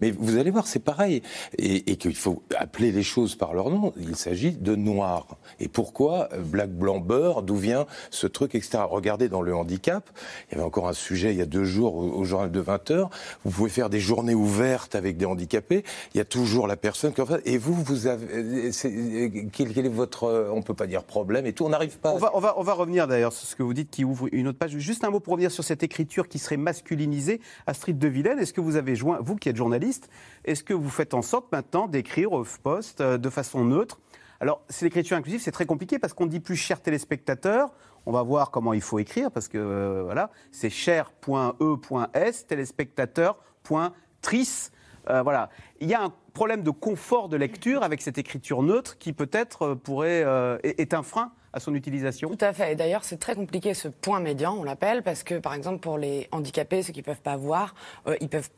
[0.00, 1.22] mais vous allez voir, c'est pareil,
[1.58, 3.92] et, et qu'il faut appeler les choses par leur nom.
[3.98, 5.36] Il s'agit de noir.
[5.60, 8.78] Et pourquoi euh, black, blanc, beurre D'où vient ce truc, etc.
[8.88, 10.08] Regardez dans le handicap.
[10.48, 12.60] Il y avait encore un sujet il y a deux jours au, au journal de
[12.60, 13.10] 20 heures.
[13.44, 15.84] Vous pouvez faire des journées ouvertes avec des handicapés.
[16.14, 17.42] Il y a toujours la personne qui en fait.
[17.46, 21.44] Et vous, vous avez, c'est- quel, quel est votre, euh, on peut pas dire problème
[21.46, 21.64] et tout.
[21.64, 22.12] On n'arrive pas.
[22.14, 24.28] On va, on, va, on va revenir d'ailleurs sur ce que vous dites qui ouvre
[24.32, 24.76] une autre page.
[24.78, 27.40] Juste un mot pour revenir sur cette écriture qui serait masculinisée.
[27.66, 30.10] Astrid de Villene, est-ce que vous avez joint, vous qui êtes journaliste,
[30.44, 33.98] est-ce que vous faites en sorte maintenant d'écrire au poste euh, de façon neutre?
[34.40, 37.72] Alors, c'est l'écriture inclusive, c'est très compliqué parce qu'on dit plus cher téléspectateur.
[38.06, 44.70] On va voir comment il faut écrire parce que euh, voilà, c'est cher.e.s, téléspectateur.tris.
[45.08, 45.48] Euh, voilà.
[45.80, 49.62] Il y a un problème de confort de lecture avec cette écriture neutre qui peut-être
[49.62, 52.28] euh, pourrait euh, est un frein à son utilisation.
[52.28, 52.72] Tout à fait.
[52.72, 55.98] Et d'ailleurs, c'est très compliqué ce point médian, on l'appelle, parce que par exemple pour
[55.98, 57.74] les handicapés, ceux qui peuvent pas voir,
[58.06, 58.48] euh, ils peuvent,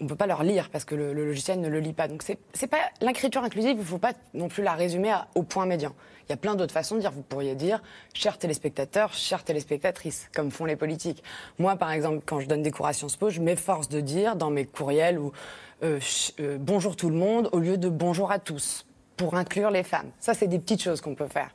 [0.00, 2.08] on peut pas leur lire parce que le, logiciel ne le lit pas.
[2.08, 3.76] Donc c'est, pas l'écriture inclusive.
[3.78, 5.94] Il faut pas non plus la résumer au point médian.
[6.28, 7.10] Il y a plein d'autres façons de dire.
[7.10, 7.82] Vous pourriez dire,
[8.14, 11.22] chers téléspectateurs, chères téléspectatrices, comme font les politiques.
[11.58, 14.36] Moi, par exemple, quand je donne des cours à Sciences Po, je m'efforce de dire
[14.36, 15.32] dans mes courriels ou
[15.82, 15.98] euh,
[16.38, 18.84] euh, bonjour tout le monde au lieu de bonjour à tous
[19.22, 20.10] pour inclure les femmes.
[20.18, 21.50] Ça, c'est des petites choses qu'on peut faire.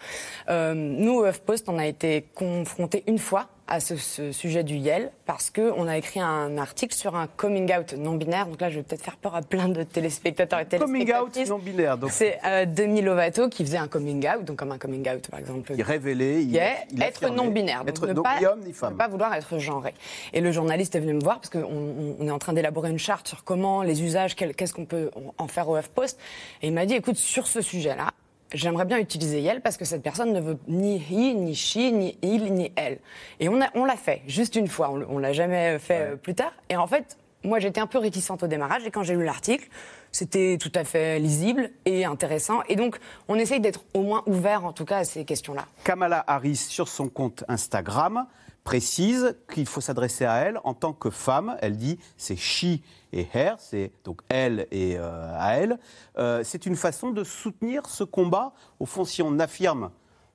[0.50, 4.76] Euh, nous, au HuffPost, on a été confrontés une fois à ce, ce sujet du
[4.76, 8.48] YEL parce qu'on a écrit un article sur un coming out non binaire.
[8.48, 11.50] Donc là, je vais peut-être faire peur à plein de téléspectateurs et Coming out téléspectatrices.
[11.50, 11.98] non binaire.
[11.98, 15.28] Donc, C'est euh, Demi Lovato qui faisait un coming out, donc comme un coming out
[15.30, 15.74] par exemple.
[15.76, 18.60] il révélait, il, est il être non binaire, donc Être ne donc pas, ni homme
[18.62, 18.96] ni ne femme.
[18.98, 19.94] pas vouloir être genré.
[20.34, 23.00] Et le journaliste est venu me voir parce qu'on on- est en train d'élaborer une
[23.00, 26.18] charte sur comment les usages, qu'est-ce qu'on peut en faire au HuffPost.
[26.62, 28.12] Et il m'a dit, écoute, sur ce sujet-là,
[28.54, 32.18] j'aimerais bien utiliser Yel parce que cette personne ne veut ni he, ni she, ni
[32.22, 33.00] il, ni elle.
[33.40, 34.90] Et on, a- on l'a fait, juste une fois.
[34.92, 36.54] On, on l'a jamais fait euh, plus tard.
[36.70, 38.86] Et en fait, moi, j'étais un peu réticente au démarrage.
[38.86, 39.68] Et quand j'ai lu l'article,
[40.12, 42.62] c'était tout à fait lisible et intéressant.
[42.70, 45.66] Et donc, on essaye d'être au moins ouvert, en tout cas, à ces questions-là.
[45.84, 48.26] Kamala Harris, sur son compte Instagram,
[48.64, 51.58] précise qu'il faut s'adresser à elle en tant que femme.
[51.62, 52.80] Elle dit c'est she
[53.14, 55.80] et her, c'est donc elle et euh, à elle.
[56.18, 58.54] Euh, c'est une façon de soutenir ce combat.
[58.80, 59.92] Au fond, si on affirme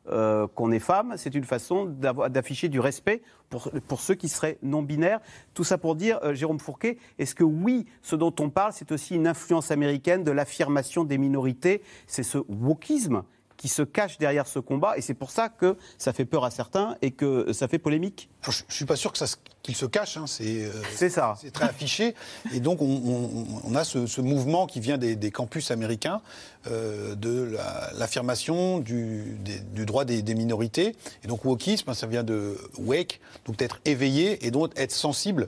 [0.08, 4.58] euh, qu'on est femme, c'est une façon d'afficher du respect pour, pour ceux qui seraient
[4.62, 5.20] non binaires.
[5.54, 9.14] Tout ça pour dire, Jérôme Fourquet, est-ce que oui, ce dont on parle, c'est aussi
[9.14, 11.82] une influence américaine de l'affirmation des minorités?
[12.06, 13.22] C'est ce wokisme
[13.62, 16.50] qui se cache derrière ce combat, et c'est pour ça que ça fait peur à
[16.50, 18.28] certains et que ça fait polémique.
[18.42, 21.36] Je ne suis pas sûr se- qu'il se cache, hein, c'est euh, C'est ça.
[21.40, 22.16] c'est très affiché.
[22.52, 26.22] Et donc, on, on- on a ce, ce mouvement qui vient des, des campus américains
[26.66, 29.38] euh, de la- l'affirmation du,
[29.86, 30.96] droit des, des minorités.
[31.22, 35.46] Et donc, wokisme, ça vient de wake, donc d'être éveillé et donc être sensible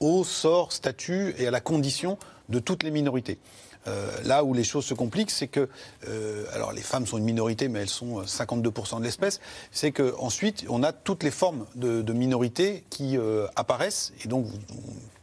[0.00, 3.38] au sort, statut et à la condition de toutes les minorités.
[3.88, 5.68] Euh, là où les choses se compliquent, c'est que,
[6.08, 9.40] euh, alors les femmes sont une minorité, mais elles sont euh, 52% de l'espèce,
[9.72, 14.12] c'est qu'ensuite, on a toutes les formes de, de minorités qui euh, apparaissent.
[14.24, 14.46] Et donc,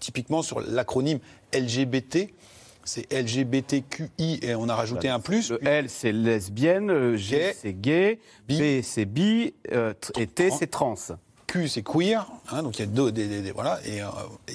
[0.02, 1.20] typiquement sur l'acronyme
[1.54, 2.30] LGBT,
[2.84, 5.52] c'est LGBTQI, et on a rajouté un plus.
[5.52, 10.50] Le L, c'est lesbienne, le G, c'est gay, B, c'est bi, euh, t- et T,
[10.52, 10.96] c'est trans.
[11.48, 14.08] Q, c'est queer, hein, donc il y a deux, des, des- des- voilà, et, euh,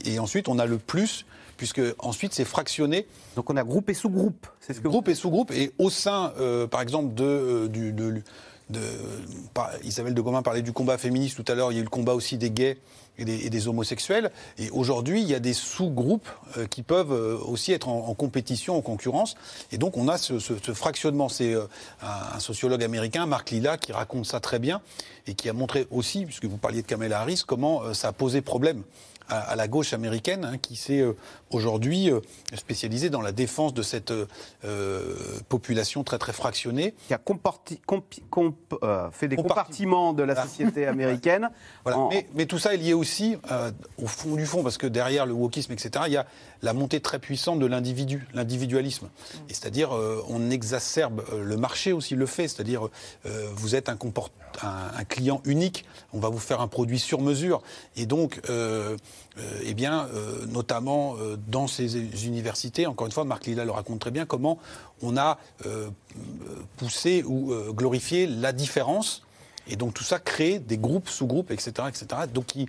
[0.04, 3.06] et ensuite on a le plus, puisque ensuite c'est fractionné.
[3.36, 4.46] Donc on a groupe et sous-groupe.
[4.60, 7.92] C'est ce que groupe et sous-groupe, et au sein, euh, par exemple, de, euh, du,
[7.92, 8.22] de,
[8.70, 8.80] de-
[9.52, 11.84] par- Isabelle de Gomin parlait du combat féministe tout à l'heure, il y a eu
[11.84, 12.78] le combat aussi des gays
[13.18, 17.12] et des, et des homosexuels, et aujourd'hui il y a des sous-groupes euh, qui peuvent
[17.12, 19.36] euh, aussi être en, en compétition, en concurrence,
[19.70, 21.28] et donc on a ce, ce- ce fractionnement.
[21.28, 21.66] C'est euh,
[22.02, 24.80] un, un sociologue américain, Marc Lilla, qui raconte ça très bien,
[25.28, 28.40] et qui a montré aussi, puisque vous parliez de Kamala Harris, comment ça a posé
[28.40, 28.82] problème
[29.28, 31.14] à, à la gauche américaine, hein, qui s'est euh,
[31.50, 32.20] aujourd'hui euh,
[32.54, 34.12] spécialisée dans la défense de cette
[34.64, 35.14] euh,
[35.48, 36.94] population très très fractionnée.
[37.08, 41.50] Qui a comporti- compi- comp- euh, fait des Comparti- compartiments de la société américaine.
[41.84, 41.98] Voilà.
[41.98, 43.37] en- Mais, mais tout ça est lié aussi
[43.98, 46.26] au fond du fond, parce que derrière le wokisme, etc., il y a
[46.62, 49.08] la montée très puissante de l'individu, l'individualisme.
[49.48, 49.90] Et c'est-à-dire,
[50.28, 52.88] on exacerbe, le marché aussi le fait, c'est-à-dire,
[53.54, 54.30] vous êtes un, comport-
[54.62, 57.62] un, un client unique, on va vous faire un produit sur mesure.
[57.96, 58.96] Et donc, euh,
[59.64, 61.96] eh bien, euh, notamment euh, dans ces
[62.27, 64.59] universités, encore une fois, Marc Lilla le raconte très bien, comment
[65.03, 65.88] on a euh,
[66.77, 69.22] poussé ou euh, glorifié la différence.
[69.66, 72.07] Et donc tout ça crée des groupes, sous-groupes, etc., etc.
[72.33, 72.68] Donc qui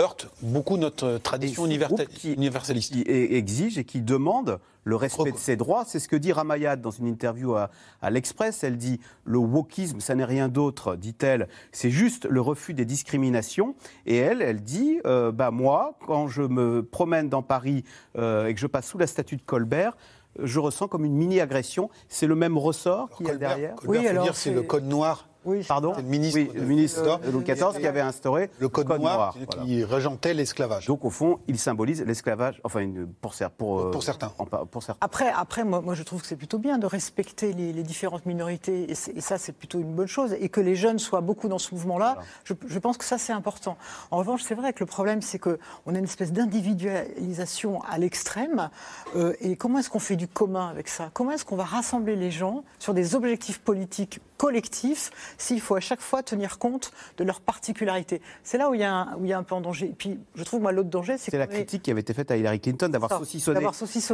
[0.00, 2.92] heurtent beaucoup notre tradition universaliste.
[2.92, 5.84] qui e- exige et qui demande le respect de ses droits.
[5.86, 8.64] C'est ce que dit Ramayad dans une interview à, à l'Express.
[8.64, 11.48] Elle dit le wokisme, ça n'est rien d'autre, dit-elle.
[11.72, 13.74] C'est juste le refus des discriminations.
[14.06, 17.84] Et elle, elle dit euh, bah moi, quand je me promène dans Paris
[18.16, 19.96] euh, et que je passe sous la statue de Colbert.
[20.42, 21.90] Je ressens comme une mini-agression.
[22.08, 23.74] C'est le même ressort qu'il y a derrière?
[23.76, 25.28] Colbert, faut dire, c'est le code noir.
[25.68, 28.68] Pardon C'est le ministre, Oui, le ministre de- de Louis XIV qui avait instauré le
[28.68, 29.64] code, noir, voilà.
[29.66, 30.86] qui régentait l'esclavage.
[30.86, 34.32] Donc au fond, il symbolise l'esclavage, enfin une- pour, cer- pour, euh, Pour certains.
[34.38, 35.04] en- pour certains.
[35.04, 38.26] Après, après moi, moi, je trouve que c'est plutôt bien de respecter les, les différentes
[38.26, 40.34] minorités, et, ça, c'est plutôt une bonne chose.
[40.40, 43.32] Et que les jeunes soient beaucoup dans ce mouvement-là, je, je pense que ça, c'est
[43.32, 43.76] important.
[44.10, 45.52] En revanche, c'est vrai que le problème, c'est qu'on
[45.94, 48.70] a une espèce d'individualisation à l'extrême.
[49.16, 51.10] euh, et comment est-ce qu'on fait du commun avec ça?
[51.12, 55.80] Comment est-ce qu'on va rassembler les gens sur des objectifs politiques collectifs s'il faut à
[55.80, 59.24] chaque fois tenir compte de leurs particularités C'est là où il, y a un, où
[59.24, 59.86] il y a un peu en danger.
[59.86, 62.12] Et puis, je trouve, moi, l'autre danger, c'est C'est la qu'on critique qui avait été
[62.12, 63.60] faite à Hillary Clinton d'avoir saucissonné,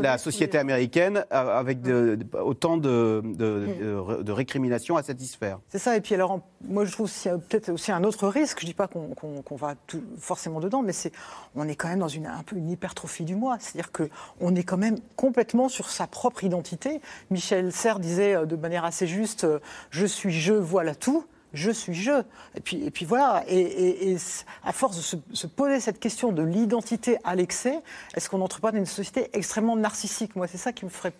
[0.02, 5.60] la société américaine avec de- de- autant de, de, de récriminations à satisfaire.
[5.70, 5.96] C'est ça.
[5.96, 8.60] Et puis alors, moi, je trouve qu'il y a peut-être aussi un autre risque.
[8.60, 11.12] Je dis pas qu'on qu'on- qu'on va tout- forcément dedans, mais c'est
[11.56, 13.56] on est quand même dans une un peu une hypertrophie du moi.
[13.60, 14.08] C'est-à-dire que
[14.40, 17.00] on est quand même complètement sur sa propre identité.
[17.30, 19.58] Michel Serres disait euh, de manière assez juste euh,
[19.90, 21.24] "Je suis je, voilà tout".
[21.54, 22.22] je suis je.
[22.54, 23.44] Et puis, et puis voilà.
[23.48, 24.16] Et,
[24.64, 27.80] à force de se, se, poser cette question de l'identité à l'excès,
[28.14, 30.36] est-ce qu'on n'entre pas dans une société extrêmement narcissique?
[30.36, 31.12] Moi, c'est ça qui me ferait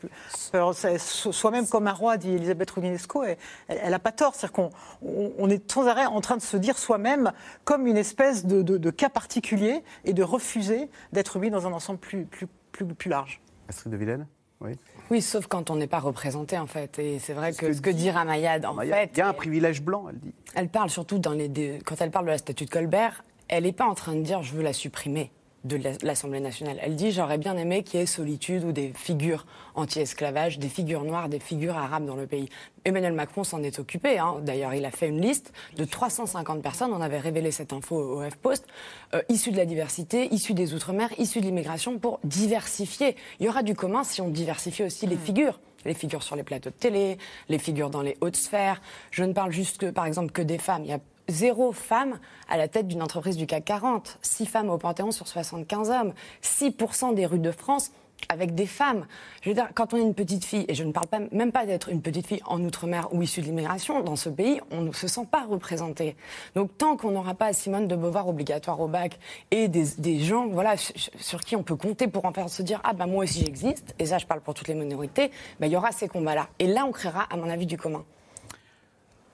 [0.53, 0.75] peur.
[0.75, 3.25] Soi-même comme un roi, dit Elisabeth Roudinesco,
[3.69, 4.35] elle n'a pas tort.
[4.35, 4.71] C'est-à-dire qu'on
[5.03, 7.33] on, est sans arrêt en train de se dire soi-même
[7.65, 11.99] comme une espèce de, de, cas particulier et de refuser d'être mis dans un ensemble
[11.99, 13.41] plus, plus, plus, plus large.
[13.69, 14.27] Astrid de Villene
[14.61, 14.73] oui.
[15.11, 16.99] Oui, sauf quand on n'est pas représenté, en fait.
[16.99, 19.11] Et c'est vrai que, ce que dit Ramayad, en fait.
[19.15, 20.35] Il y a un privilège blanc, elle dit.
[20.55, 21.79] Elle parle surtout dans les.
[21.85, 24.43] Quand elle parle de la statue de Colbert, elle n'est pas en train de dire
[24.43, 25.31] je veux la supprimer
[25.65, 26.79] de l'Assemblée nationale.
[26.83, 31.05] Elle dit j'aurais bien aimé qu'il y ait solitude ou des figures anti-esclavage, des figures
[31.05, 32.49] noires, des figures arabes dans le pays.
[32.85, 34.19] Emmanuel Macron s'en est occupé.
[34.19, 34.37] Hein.
[34.43, 36.93] D'ailleurs, il a fait une liste de 350 personnes.
[36.93, 38.67] On avait révélé cette info au F-Post,
[39.15, 43.17] euh, issues de la diversité, issues des Outre-mer, issues de l'immigration, pour diversifier.
[43.41, 46.43] Il y aura du commun si on diversifie aussi les figures les figures sur les
[46.43, 47.19] plateaux de télé,
[47.49, 48.83] les figures dans les hautes sphères.
[49.11, 50.85] Je ne parle juste que, par exemple, que des femmes.
[50.85, 54.71] Il y a zéro femme à la tête d'une entreprise du CAC 40, six femmes
[54.71, 56.13] au Panthéon sur 75 hommes,
[56.43, 57.93] 6% des rues de France
[58.29, 59.07] avec des femmes.
[59.43, 61.67] Je veux dire, quand on est une petite fille, et je ne parle même pas
[61.67, 64.93] d'être une petite fille en Outre-mer ou issue de l'immigration, dans ce pays, on ne
[64.93, 66.17] se sent pas représenté.
[66.55, 69.19] Donc tant qu'on n'aura pas Simone de Beauvoir obligatoire au bac
[69.51, 72.93] et des, gens voilà, sur qui on peut compter pour en faire se dire, ah
[72.93, 75.77] ben moi aussi j'existe, et ça je parle pour toutes les minorités, ben, il y
[75.77, 76.49] aura ces combats-là.
[76.59, 78.05] Et là on créera, à mon avis, du commun.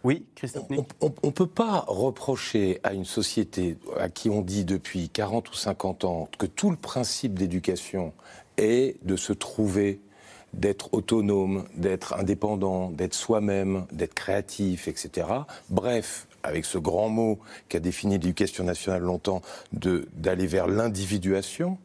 [0.04, 0.66] Oui, Christophe.
[1.00, 5.54] On ne peut pas reprocher à une société à qui on dit depuis 40 ou
[5.54, 8.12] 50 ans que tout le principe d'éducation
[8.58, 10.00] est de se trouver,
[10.52, 15.26] d'être autonome, d'être indépendant, d'être soi-même, d'être créatif, etc.
[15.70, 17.38] Bref, avec ce grand mot
[17.70, 19.40] qu'a défini l'éducation nationale longtemps,
[19.72, 21.78] d'aller vers l'individuation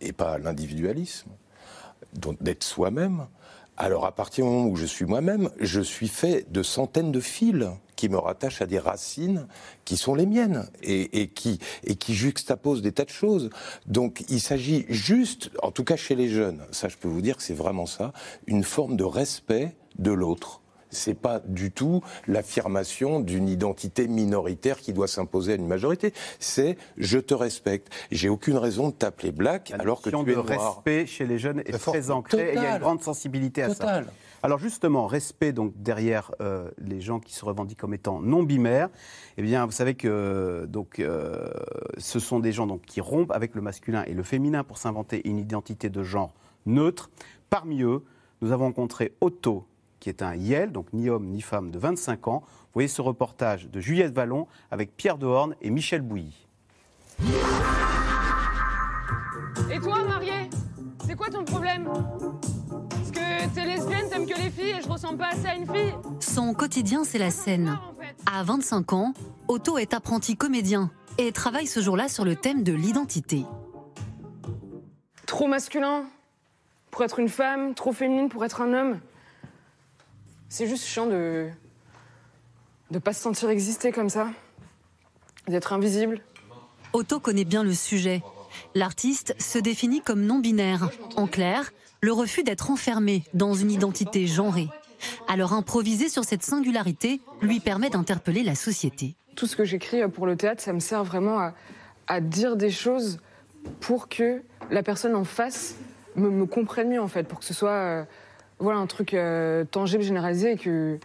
[0.00, 1.30] et pas l'individualisme,
[2.40, 3.26] d'être soi-même.
[3.80, 7.20] Alors à partir du moment où je suis moi-même, je suis fait de centaines de
[7.20, 7.64] fils
[7.94, 9.46] qui me rattachent à des racines
[9.84, 13.50] qui sont les miennes et, qui, et qui juxtaposent des tas de choses.
[13.86, 17.36] Donc il s'agit juste, en tout cas chez les jeunes, ça je peux vous dire
[17.36, 18.12] que c'est vraiment ça,
[18.48, 20.60] une forme de respect de l'autre
[20.90, 26.12] c'est pas du tout l'affirmation d'une identité minoritaire qui doit s'imposer à une majorité.
[26.38, 27.92] C'est je te respecte.
[28.10, 30.46] J'ai aucune raison de t'appeler black alors que tu es noir.
[30.46, 33.62] Le respect chez les jeunes est très ancré et il y a une grande sensibilité
[33.62, 34.02] à ça.
[34.42, 38.88] Alors justement, respect donc derrière euh, les gens qui se revendiquent comme étant non binaires.
[39.36, 41.48] Eh bien, vous savez que donc euh,
[41.96, 45.28] ce sont des gens donc qui rompent avec le masculin et le féminin pour s'inventer
[45.28, 46.34] une identité de genre
[46.66, 47.10] neutre.
[47.50, 48.04] Parmi eux,
[48.40, 49.66] nous avons rencontré Otto
[50.00, 52.42] qui est un Yel, donc ni homme ni femme de 25 ans.
[52.44, 56.46] Vous voyez ce reportage de Juliette Vallon avec Pierre Dehorne et Michel Bouilly.
[59.70, 60.48] Et toi, marié
[61.06, 61.88] C'est quoi ton problème?
[62.90, 65.66] Parce que t'es lesbienne, t'aimes que les filles et je ressemble pas assez à une
[65.66, 67.78] fille Son quotidien, c'est la scène.
[68.26, 69.14] À 25 ans,
[69.48, 73.44] Otto est apprenti comédien et travaille ce jour-là sur le thème de l'identité.
[75.26, 76.04] Trop masculin
[76.90, 79.00] pour être une femme, trop féminine pour être un homme.
[80.48, 81.48] C'est juste chiant de
[82.90, 84.28] ne pas se sentir exister comme ça,
[85.46, 86.20] d'être invisible.
[86.94, 88.22] Otto connaît bien le sujet.
[88.74, 90.90] L'artiste se définit comme non-binaire.
[91.16, 94.68] En clair, le refus d'être enfermé dans une identité genrée.
[95.28, 99.14] Alors improviser sur cette singularité lui permet d'interpeller la société.
[99.36, 101.52] Tout ce que j'écris pour le théâtre, ça me sert vraiment
[102.06, 103.20] à, dire des choses
[103.80, 105.74] pour que la personne en face
[106.16, 108.04] me, comprenne mieux en fait, pour que ce soit euh,
[108.58, 110.98] voilà, un truc euh, tangible, généralisé et que,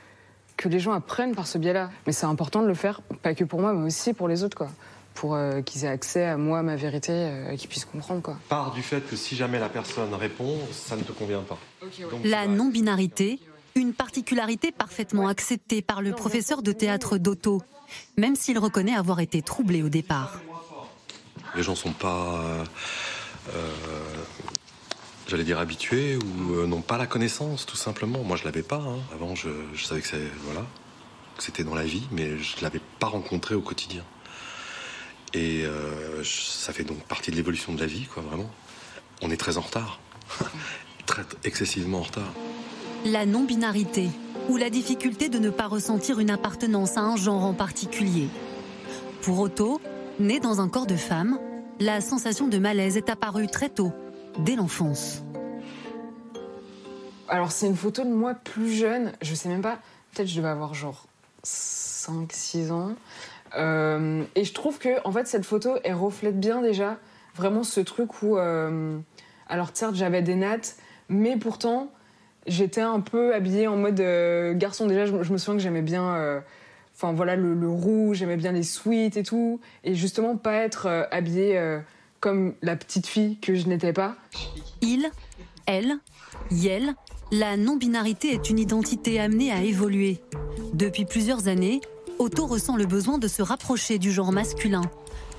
[0.57, 1.89] que les gens apprennent par ce biais-là.
[2.07, 4.57] Mais c'est important de le faire, pas que pour moi, mais aussi pour les autres,
[4.57, 4.69] quoi.
[5.13, 8.37] Pour euh, qu'ils aient accès à moi, ma vérité, euh, et qu'ils puissent comprendre, quoi.
[8.49, 11.59] Part du fait que si jamais la personne répond, ça ne te convient pas.
[12.23, 13.39] la non-binarité,
[13.75, 17.61] une particularité parfaitement acceptée par le professeur de théâtre d'Otto,
[18.17, 20.41] même s'il reconnaît avoir été troublé au départ.
[21.55, 22.63] Les gens sont pas
[25.27, 28.23] j'allais dire habitués ou euh, n'ont pas la connaissance, tout simplement.
[28.23, 28.77] Moi, je l'avais pas.
[28.77, 28.99] Hein.
[29.13, 29.49] Avant, je,
[29.81, 30.65] savais que voilà,
[31.37, 34.03] que c'était dans la vie, mais je l'avais pas rencontré au quotidien.
[35.33, 38.49] Et euh, ça fait donc partie de l'évolution de la vie, quoi, vraiment.
[39.21, 39.99] On est très en retard,
[41.05, 42.33] très excessivement en retard.
[43.05, 44.09] La non-binarité
[44.49, 48.27] ou la difficulté de ne pas ressentir une appartenance à un genre en particulier.
[49.21, 49.81] Pour Otto,
[50.19, 51.39] né dans un corps de femme,
[51.79, 53.93] la sensation de malaise est apparue très tôt
[54.39, 55.21] dès l'enfance.
[57.27, 59.79] Alors c'est une photo de moi plus jeune, je sais même pas,
[60.13, 61.07] peut-être je devais avoir genre
[61.43, 62.95] 5-6 ans.
[63.57, 66.97] Euh, et je trouve que en fait cette photo elle reflète bien déjà
[67.35, 68.97] vraiment ce truc où euh,
[69.47, 70.75] alors certes j'avais des nattes
[71.07, 71.91] mais pourtant
[72.47, 76.43] j'étais un peu habillée en mode euh, garçon déjà je, me souviens que j'aimais bien
[76.95, 79.59] Enfin voilà, le, le rouge, j'aimais bien les sweats et tout.
[79.83, 81.79] Et justement, pas être habillée
[82.23, 84.15] comme la petite fille que je n'étais pas.
[84.79, 85.11] Il,
[85.65, 85.97] elle,
[86.51, 86.95] yel,
[87.33, 90.21] la non-binarité est une identité amenée à évoluer.
[90.73, 91.81] Depuis plusieurs années,
[92.19, 94.83] Otto ressent le besoin de se rapprocher du genre masculin.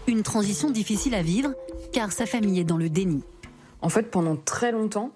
[0.06, 1.54] Une transition difficile à vivre,
[1.90, 3.22] car sa famille est dans le déni.
[3.80, 5.10] En fait, pendant très longtemps,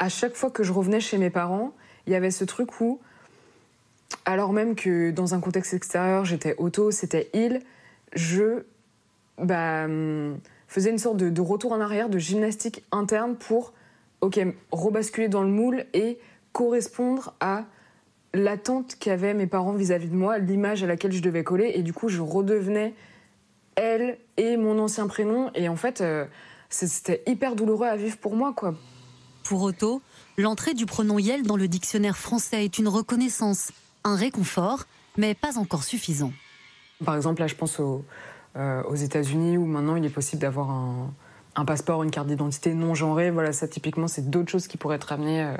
[0.00, 1.72] à chaque fois que je revenais chez mes parents,
[2.08, 2.98] il y avait ce truc où,
[4.24, 7.60] alors même que dans un contexte extérieur, j'étais auto, c'était il,
[8.16, 8.64] je
[9.38, 9.86] bah,
[10.72, 13.72] faisais une sorte de, de retour en arrière, de gymnastique interne pour,
[14.20, 16.18] ok, rebasculer dans le moule et
[16.52, 17.64] correspondre à
[18.34, 21.92] l'attente qu'avaient mes parents vis-à-vis de moi, l'image à laquelle je devais coller, et du
[21.92, 22.94] coup, je redevenais
[23.74, 26.24] elle et mon ancien prénom, et en fait, euh,
[26.70, 28.74] c'était hyper douloureux à vivre pour moi, quoi.
[29.44, 30.00] Pour Otto,
[30.38, 33.72] l'entrée du pronom Yel dans le dictionnaire français est une reconnaissance,
[34.04, 34.84] un réconfort,
[35.18, 36.32] mais pas encore suffisant.
[37.04, 38.04] Par exemple, là, je pense aux,
[38.56, 42.94] euh, aux États-Unis où maintenant il est possible d'avoir un, passeport, une carte d'identité non
[42.94, 43.30] genrée.
[43.30, 45.56] Voilà, ça typiquement, c'est d'autres choses qui pourraient être amenées, euh,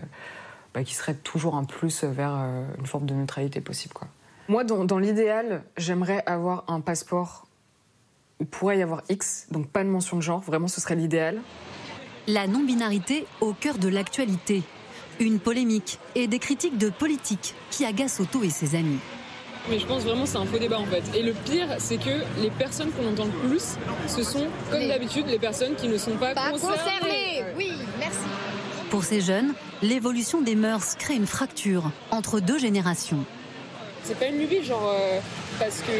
[0.75, 3.95] bah, qui seraient toujours un plus vers euh, une forme de neutralité possible.
[3.95, 4.09] Quoi.
[4.49, 7.47] Moi, dans, dans l'idéal, j'aimerais avoir un passeport
[8.41, 10.41] où pourrait y avoir X, donc pas de mention de genre.
[10.41, 11.41] Vraiment, ce serait l'idéal.
[12.27, 14.63] La non-binarité au cœur de l'actualité.
[15.21, 18.99] Une polémique et des critiques de politique qui agacent Otto et ses amis.
[19.71, 21.03] Mais je pense vraiment que c'est un faux débat en fait.
[21.15, 23.77] Et le pire, c'est que les personnes qu'on entend le plus,
[24.09, 26.77] ce sont, comme d'habitude, les personnes qui ne sont pas, Pas concernées.
[26.77, 27.45] concerné.
[27.57, 28.19] Oui, merci.
[28.91, 33.25] Pour ces jeunes, l'évolution des mœurs crée une fracture entre deux générations.
[34.05, 35.21] C'est pas une lubie, genre, euh,
[35.59, 35.93] parce que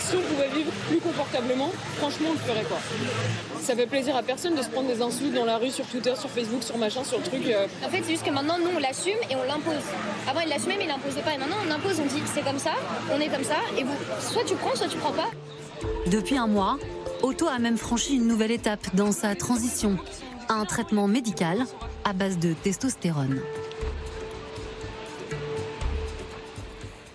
[0.00, 2.78] si on pouvait vivre plus confortablement, franchement, on le ferait quoi.
[3.60, 6.12] Ça fait plaisir à personne de se prendre des insultes dans la rue, sur Twitter,
[6.18, 7.46] sur Facebook, sur machin, sur le truc.
[7.46, 9.84] euh, En fait, c'est juste que maintenant, nous, on l'assume et on l'impose.
[10.28, 11.34] Avant, il l'assumait, mais il l'imposait pas.
[11.34, 12.72] Et maintenant, on impose, on dit c'est comme ça,
[13.12, 15.30] on est comme ça, et vous, soit tu prends, soit tu prends pas.
[16.06, 16.78] Depuis un mois,
[17.22, 19.96] Otto a même franchi une nouvelle étape dans sa transition.
[20.48, 21.64] Un traitement médical
[22.04, 23.40] à base de testostérone.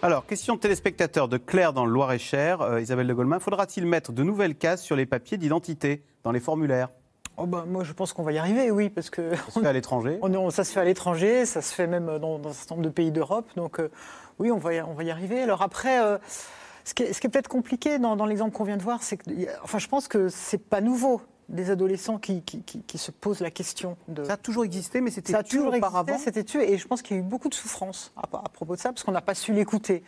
[0.01, 3.41] Alors, question de téléspectateur de Claire dans le Loir-et-Cher, euh, Isabelle de Goldman.
[3.41, 6.87] Faudra-t-il mettre de nouvelles cases sur les papiers d'identité, dans les formulaires?
[7.35, 9.67] Oh bah, moi, je pense qu'on va y arriver, oui, parce que Ça se fait
[9.67, 12.53] à l'étranger on ça se fait à l'étranger, ça se fait même dans, dans un
[12.53, 13.49] certain nombre de pays d'Europe.
[13.57, 13.91] Donc, euh,
[14.39, 15.41] oui, on va, y, on va y arriver.
[15.41, 16.17] Alors après, euh,
[16.85, 19.29] ce qui est, peut-être compliqué dans, dans l'exemple qu'on vient de voir, c'est que,
[19.63, 23.41] enfin, je pense que c'est pas nouveau des adolescents qui, qui, qui- qui se posent
[23.41, 24.23] la question de.
[24.23, 26.13] Ça a toujours existé, mais c'était Ça a tué toujours auparavant.
[26.13, 28.49] existé, c'était tué, et je pense qu'il y a eu beaucoup de souffrance à, à
[28.49, 30.03] propos de ça, parce qu'on n'a pas su l'écouter.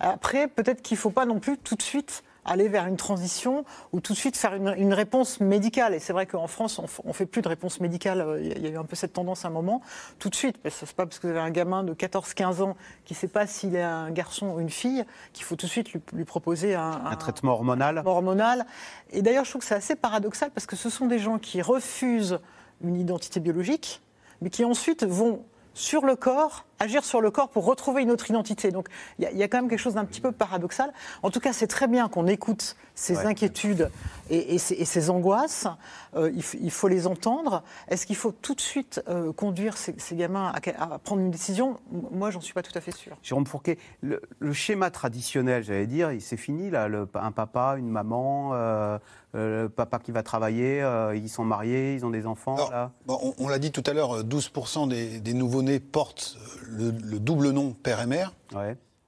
[0.00, 3.64] Après, peut-être qu'il ne faut pas non plus tout de suite aller vers une transition
[3.92, 5.92] ou tout de suite faire une, une réponse médicale.
[5.94, 8.20] Et c'est vrai qu'en France, on ne fait plus de réponse médicale.
[8.20, 9.82] Euh, Il y a- eu un peu cette tendance à un moment,
[10.18, 10.56] tout de suite.
[10.58, 13.18] Parce que c'est pas parce que vous avez un gamin de 14-15 ans qui ne
[13.18, 16.00] sait pas s'il est un garçon ou une fille qu'il faut tout de suite lui,
[16.12, 18.64] lui proposer un, Un traitement hormonal hormonal.
[19.10, 21.60] Et d'ailleurs, je trouve que c'est assez paradoxal parce que ce sont des gens qui
[21.62, 22.38] refusent
[22.82, 24.02] une identité biologique,
[24.40, 25.42] mais qui ensuite vont
[25.76, 28.70] sur le corps, agir sur le corps pour retrouver une autre identité.
[28.70, 30.90] Donc il y, a- quand même quelque chose d'un petit peu paradoxal.
[31.22, 33.26] En tout cas, c'est très bien qu'on écoute ces Ouais.
[33.26, 33.90] inquiétudes
[34.30, 35.68] et, et ces, et ces angoisses.
[36.16, 37.62] Euh, il, faut les entendre.
[37.88, 41.30] Est-ce qu'il faut tout de suite euh, conduire ces, ces gamins à, à prendre une
[41.30, 41.76] décision?
[42.10, 43.16] Moi, j'en suis pas tout à fait sûre.
[43.22, 46.88] Jérôme Fourquet, le, le schéma traditionnel, j'allais dire, il- c'est fini là.
[46.88, 48.98] le- un papa, une maman, euh,
[49.34, 52.56] le papa qui va travailler, euh, ils sont mariés, ils ont des enfants.
[52.70, 52.92] là.
[53.06, 56.90] Bon, on on l'a dit tout à l'heure, euh, 12% des, des nouveau-nés portent le,
[56.92, 58.32] le double nom père et mère.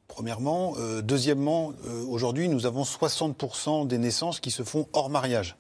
[0.09, 0.75] Premièrement.
[0.79, 5.57] Euh, deuxièmement, euh, aujourd'hui, nous avons 60% des naissances qui se font hors mariage.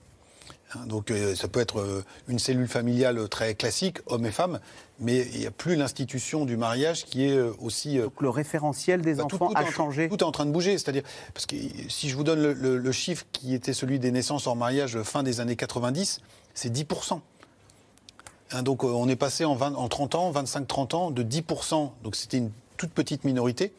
[0.74, 4.58] Hein, donc euh, ça peut être une cellule familiale très classique, hommes et femmes,
[5.00, 7.98] mais il n'y a plus l'institution du mariage qui est aussi...
[7.98, 10.08] Donc le référentiel des enfants a en- changé.
[10.08, 11.56] Tout est en train de bouger, c'est-à-dire, parce que
[11.88, 15.00] si je vous donne le, le- le chiffre qui était celui des naissances hors mariage
[15.02, 16.20] fin des années 90,
[16.54, 17.20] c'est 10%.
[18.50, 22.16] Hein, donc on est passé en, 20 en 30 ans, 25-30 ans, de 10%, donc
[22.16, 23.72] c'était une toute petite minorité,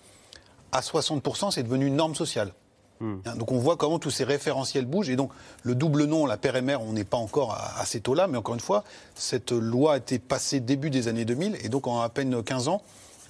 [0.72, 2.54] à 60%, c'est devenu une norme sociale.
[3.02, 5.10] Hein, Donc on voit comment tous ces référentiels bougent.
[5.10, 5.32] Et donc
[5.64, 8.28] le double nom, la père et mère, on n'est pas encore à, à ces taux-là.
[8.28, 8.84] Mais encore une fois,
[9.16, 11.58] cette loi a été passée début des années 2000.
[11.64, 12.82] Et donc en à peine 15 ans,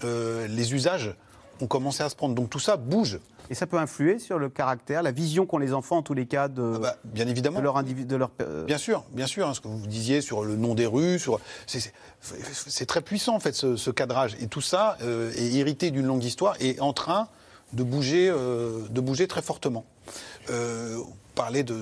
[0.04, 1.14] euh, les usages
[1.62, 2.36] ont commencé à se prendre.
[2.36, 3.20] Donc tout ça bouge.
[3.50, 6.26] Et ça peut influer sur le caractère, la vision qu'ont les enfants en tous les
[6.28, 7.58] cas de, Ah bah, bien évidemment.
[7.60, 8.30] de leur individu, de leur.
[8.42, 11.18] euh, Bien sûr, bien sûr, hein, ce que vous disiez sur le nom des rues,
[11.20, 15.92] sur c'est- très puissant en fait ce, ce cadrage et tout ça euh, est hérité
[15.92, 17.28] d'une longue histoire et en train
[17.74, 19.86] de bouger, euh, de bouger très fortement.
[20.50, 21.74] Euh, on parlait de,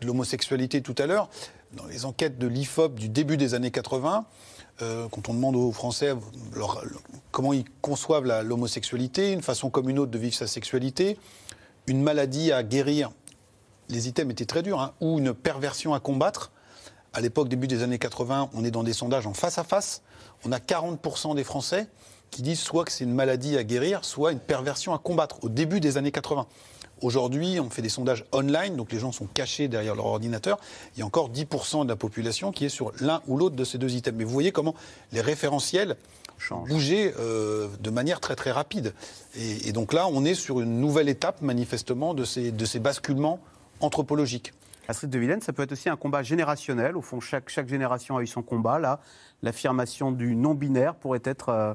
[0.00, 1.28] de l'homosexualité tout à l'heure.
[1.72, 4.24] Dans les enquêtes de l'IFOP du début des années 80,
[4.82, 6.14] euh, quand on demande aux Français
[7.30, 11.18] comment ils conçoivent l'homosexualité, une façon comme une autre de vivre sa sexualité,
[11.86, 13.10] une maladie à guérir.
[13.88, 16.52] Les items étaient très durs, hein, ou une perversion à combattre.
[17.12, 20.02] À l'époque, début des années 80, on est dans des sondages en face à face.
[20.44, 21.88] On a 40% des Français
[22.30, 25.48] qui disent soit que c'est une maladie à guérir, soit une perversion à combattre, au
[25.48, 26.46] début des années 80.
[27.02, 30.58] Aujourd'hui, on fait des sondages online, donc les gens sont cachés derrière leur ordinateur.
[30.94, 33.64] Il y a encore 10% de la population qui est sur l'un ou l'autre de
[33.64, 34.16] ces deux items.
[34.16, 34.74] Mais vous voyez comment
[35.12, 35.96] les référentiels
[36.68, 38.94] bougeaient euh, de manière très très rapide.
[39.36, 42.80] Et, et donc là, on est sur une nouvelle étape, manifestement, de ces, de ces
[42.80, 43.40] basculements
[43.80, 44.52] anthropologiques.
[44.88, 46.96] Astrid de Villene, ça peut être aussi un combat générationnel.
[46.96, 48.78] Au fond, chaque, chaque génération a eu son combat.
[48.78, 49.00] Là,
[49.42, 51.74] l'affirmation du non-binaire pourrait être euh,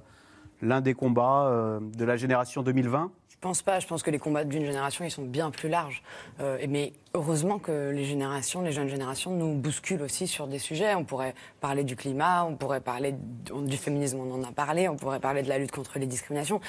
[0.62, 3.12] l'un des combats euh, de la génération 2020.
[3.46, 3.80] Je pense pas.
[3.80, 6.02] Je pense que les combats d'une génération, ils sont bien plus larges.
[6.40, 10.96] Euh, mais heureusement que les générations, les jeunes générations, nous bousculent aussi sur des sujets.
[10.96, 14.96] On pourrait parler du climat, on pourrait parler du, féminisme, on en a parlé, on
[14.96, 16.60] pourrait parler de la lutte contre les discriminations.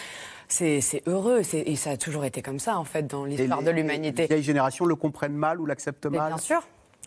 [0.49, 4.25] C'est heureux, et ça a toujours été comme ça, en fait, dans l'histoire de l'humanité.
[4.25, 6.29] Les vieilles générations le comprennent mal ou l'acceptent mal.
[6.29, 6.61] bien sûr.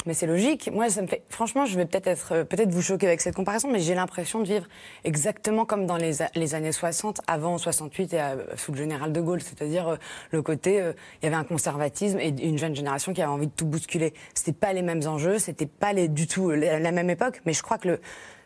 [0.05, 0.69] Mais c'est logique.
[0.73, 1.23] Moi, ça me fait.
[1.27, 4.39] Franchement, je vais peut-être être, euh, peut-être vous choquer avec cette comparaison, mais j'ai l'impression
[4.39, 4.65] de vivre
[5.03, 6.21] exactement comme dans les,
[6.55, 9.41] années 60, avant 68 et euh, sous le général de Gaulle.
[9.41, 9.95] C'est-à-dire euh,
[10.31, 13.51] le côté, il y avait un conservatisme et une jeune génération qui avait envie de
[13.51, 14.13] tout bousculer.
[14.33, 17.41] C'était pas les mêmes enjeux, c'était pas du tout la, même époque.
[17.45, 17.99] Mais je crois que le,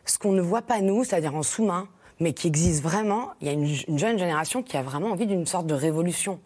[0.06, 1.88] ce qu'on ne voit pas nous, c'est-à-dire en sous-main,
[2.20, 5.28] mais qui existe vraiment, il y a une, une jeune génération qui a vraiment envie
[5.28, 6.40] d'une sorte de révolution.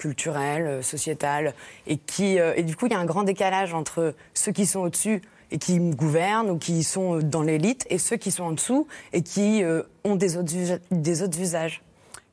[0.00, 1.54] Culturelle, euh, sociétale,
[1.86, 4.64] et qui euh, et du coup il y a un grand décalage entre ceux qui
[4.66, 5.20] sont au-dessus
[5.52, 8.86] et qui gouvernent ou qui sont euh, dans l'élite et ceux qui sont en dessous
[9.12, 11.82] et qui euh, ont des autres, usa- des autres usages.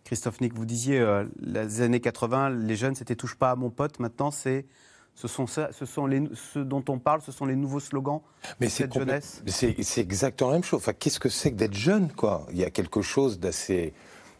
[0.05, 3.69] Christophe Nick, vous disiez euh, les années 80, les jeunes, c'était touche pas à mon
[3.69, 3.99] pote.
[3.99, 4.65] Maintenant, c'est
[5.15, 6.21] ce sont ça, ce sont les,
[6.53, 8.21] ce dont on parle, ce sont les nouveaux slogans
[8.61, 9.41] Mais de c'est cette jeunesse.
[9.47, 10.79] C'est c'est exactement la même chose.
[10.79, 12.45] Enfin, qu'est-ce que c'est que d'être jeune, quoi?
[12.51, 13.93] Il y a quelque chose d'assez,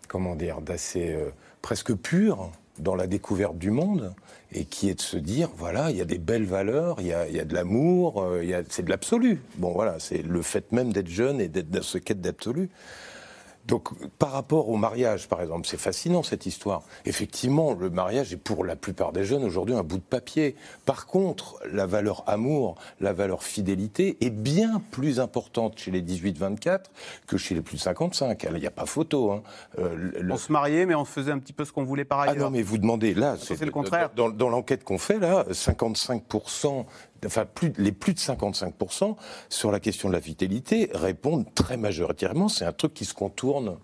[0.08, 1.32] comment dire, d'assez euh,
[1.64, 4.14] presque pur dans la découverte du monde,
[4.52, 7.14] et qui est de se dire, voilà, il y a des belles valeurs, il y
[7.14, 9.42] a, il y a de l'amour, euh, c'est de l'absolu.
[9.58, 12.70] Bon, voilà, c'est le fait même d'être jeune et d'être dans ce quête d'absolu.
[13.68, 16.84] Donc, par rapport au mariage, par exemple, c'est fascinant cette histoire.
[17.06, 20.56] Effectivement, le mariage est pour la plupart des jeunes aujourd'hui un bout de papier.
[20.86, 26.80] Par contre, la valeur amour, la valeur fidélité est bien plus importante chez les 18-24
[27.28, 28.48] que chez les plus de 55.
[28.50, 29.32] Il n'y a pas photo.
[29.32, 29.44] hein.
[29.80, 32.20] Euh, le- On se mariait, mais on faisait un petit peu ce qu'on voulait par
[32.22, 32.46] ah ailleurs.
[32.46, 34.12] non, mais vous demandez, là, c'est le contraire.
[34.16, 36.86] Dans, dans l'enquête qu'on fait, là, 55%,
[37.26, 39.16] enfin, plus, les plus de 55%
[39.50, 43.78] sur la question de la fidélité répondent très majoritairement, c'est un truc qui se contourne.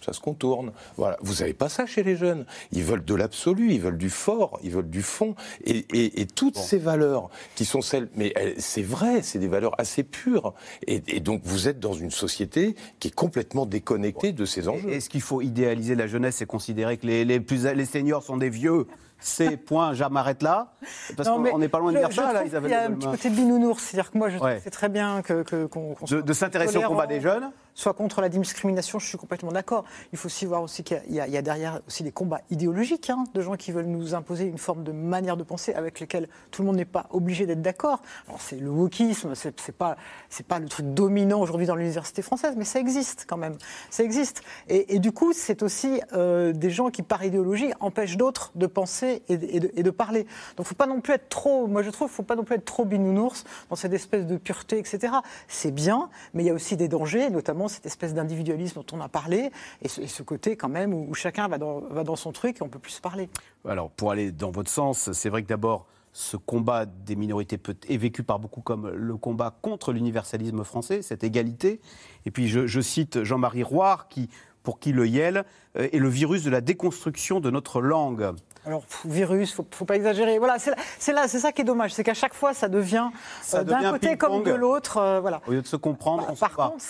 [0.00, 0.72] Ça se contourne.
[0.96, 1.18] Voilà.
[1.20, 2.46] Vous n'avez pas ça chez les jeunes.
[2.72, 5.34] Ils veulent de l'absolu, ils veulent du fort, ils veulent du fond.
[5.64, 8.08] Et, et- et toutes ces valeurs qui sont celles.
[8.14, 10.54] Mais elles- c'est vrai, c'est des valeurs assez pures.
[10.86, 14.88] Et, et donc vous êtes dans une société qui est complètement déconnectée de ces enjeux.
[14.88, 18.38] Est-ce qu'il faut idéaliser la jeunesse et considérer que les, les, plus, les seniors sont
[18.38, 18.86] des vieux?
[19.20, 20.72] C'est point, j'arrête là.
[21.16, 22.70] Parce qu'on n'est pas loin de dire je ça, là, Isabelle.
[22.70, 23.82] qu'il y a un petit côté binounours.
[23.82, 24.56] C'est-à-dire que moi, je trouve Ouais.
[24.58, 27.50] que c'est très bien que, que- qu'on qu'on De- de s'intéresser au combat des jeunes
[27.78, 29.84] Soit contre la discrimination, je suis complètement d'accord.
[30.12, 33.40] Il faut aussi voir aussi qu'il y a- derrière aussi des combats idéologiques hein, de
[33.40, 36.66] gens qui veulent nous imposer une forme de manière de penser avec lesquelles tout le
[36.66, 38.02] monde n'est pas obligé d'être d'accord.
[38.40, 39.96] C'est le wokisme, c'est pas
[40.28, 43.56] c'est pas le truc dominant aujourd'hui dans l'université française, mais ça existe quand même.
[43.90, 44.42] Ça existe.
[44.68, 49.22] Et, du coup, c'est aussi euh, des gens qui par idéologie empêchent d'autres de penser
[49.28, 50.26] et de parler.
[50.56, 52.64] Donc faut pas non plus être trop, moi je trouve, faut pas non plus être
[52.64, 55.12] trop binounours dans cette espèce de pureté, etc.
[55.46, 59.00] C'est bien, mais il y a aussi des dangers, notamment cette espèce d'individualisme dont on
[59.00, 59.50] a parlé,
[59.82, 62.68] et ce, côté quand même où, chacun va dans, va dans son truc et on
[62.68, 63.28] peut plus se parler.
[63.66, 67.76] Alors, pour aller dans votre sens, c'est vrai que d'abord, ce combat des minorités peut,
[67.88, 71.80] est vécu par beaucoup comme le combat contre l'universalisme français, cette égalité.
[72.26, 74.28] Et puis, je, je cite Jean-Marie Roire, qui,
[74.62, 75.44] pour qui le YEL
[75.76, 78.34] euh, est le virus de la déconstruction de notre langue.
[78.68, 80.38] Alors, pff, virus, faut, faut pas exagérer.
[80.38, 83.08] Voilà, c'est là, c'est ça qui est dommage, c'est qu'à chaque fois, ça devient
[83.54, 84.98] euh, d'un côté comme de l'autre.
[84.98, 85.40] euh, voilà.
[85.48, 86.68] Au lieu de se comprendre, on se Par bat.
[86.72, 86.84] contre,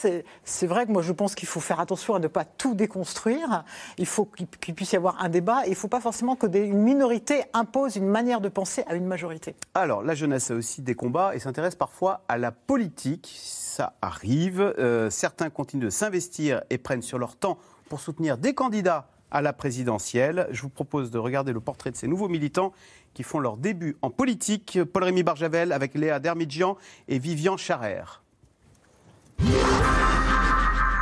[0.45, 3.65] c'est vrai que moi, je pense qu'il faut faire attention à ne pas tout déconstruire.
[3.97, 4.29] Il faut
[4.61, 5.63] qu'il puisse y avoir un débat.
[5.67, 8.95] Il ne faut pas forcément que des- une minorité impose une manière de penser à
[8.97, 9.55] une majorité.
[9.75, 13.33] Alors, la jeunesse a aussi des combats et s'intéresse parfois à la politique.
[13.41, 14.75] Ça arrive.
[14.81, 17.59] Euh, certains continuent de s'investir et prennent sur leur temps
[17.89, 20.49] pour soutenir des candidats à la présidentielle.
[20.51, 22.73] Je vous propose de regarder le portrait de ces nouveaux militants
[23.15, 24.79] qui font leur début en politique.
[24.93, 26.77] Paul-Rémy Barjavel avec Léa Dermidjian
[27.09, 28.23] et Vivian Charère.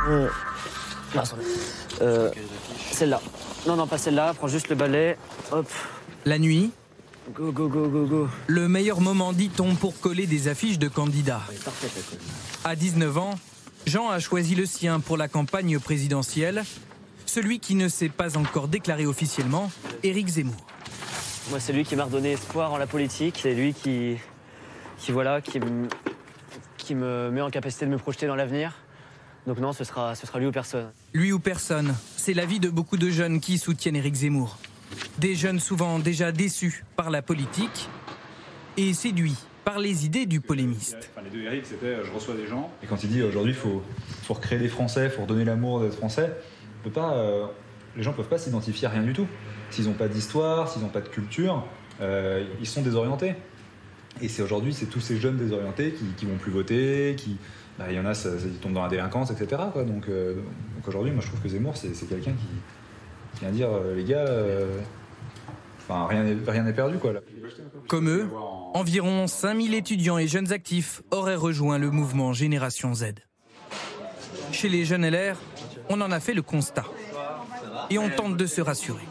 [0.09, 0.29] Euh.
[2.01, 2.31] Euh,
[2.91, 3.21] celle-là.
[3.67, 4.33] Non, non, pas celle-là.
[4.33, 5.17] Prends juste le balai.
[5.51, 5.67] Hop.
[6.25, 6.71] La nuit,
[7.33, 8.29] Go, go, go, go, go.
[8.47, 11.41] le meilleur moment, dit-on, pour coller des affiches de candidats.
[11.65, 11.89] Parfait.
[12.63, 13.35] À 19 ans,
[13.85, 16.63] Jean a choisi le sien pour la campagne présidentielle,
[17.27, 19.71] celui qui ne s'est pas encore déclaré officiellement,
[20.03, 20.55] Éric Zemmour.
[21.51, 23.39] Moi, c'est lui qui m'a redonné espoir en la politique.
[23.41, 24.17] C'est lui qui,
[24.97, 25.87] qui voilà, qui, me-
[26.77, 28.73] qui me met en capacité de me projeter dans l'avenir.
[29.45, 30.91] Donc non, ce sera, ce sera lui ou personne.
[31.13, 34.57] Lui ou personne, c'est l'avis de beaucoup de jeunes qui soutiennent Éric Zemmour.
[35.19, 37.87] Des jeunes souvent déjà déçus par la politique
[38.75, 41.09] et séduits par les idées du polémiste.
[41.13, 42.71] Enfin, les deux Eric, c'était euh, je reçois des gens.
[42.81, 43.83] Et quand il dit aujourd'hui, il faut,
[44.23, 46.31] faut recréer des Français, il faut redonner l'amour d'être Français,
[46.83, 47.45] peut pas, euh,
[47.95, 49.27] les gens peuvent pas s'identifier à rien du tout.
[49.69, 51.65] S'ils n'ont pas d'histoire, s'ils n'ont pas de culture,
[52.01, 53.35] euh, ils sont désorientés.
[54.21, 57.37] Et c'est aujourd'hui, c'est tous ces jeunes désorientés qui, qui vont plus voter, qui,
[57.77, 59.61] bah, il y en a, ils tombent dans la délinquance, etc.
[59.75, 64.03] Donc, euh, donc aujourd'hui, moi je trouve que Zemmour, c'est quelqu'un qui, vient dire, les
[64.03, 64.25] gars,
[65.77, 67.13] enfin rien n'est perdu quoi.
[67.87, 68.27] Comme eux,
[68.73, 73.13] environ 5000 étudiants et jeunes actifs auraient rejoint le mouvement Génération Z.
[74.51, 75.37] Chez les jeunes LR,
[75.89, 76.85] on en a fait le constat.
[77.89, 79.03] Et on tente de se rassurer.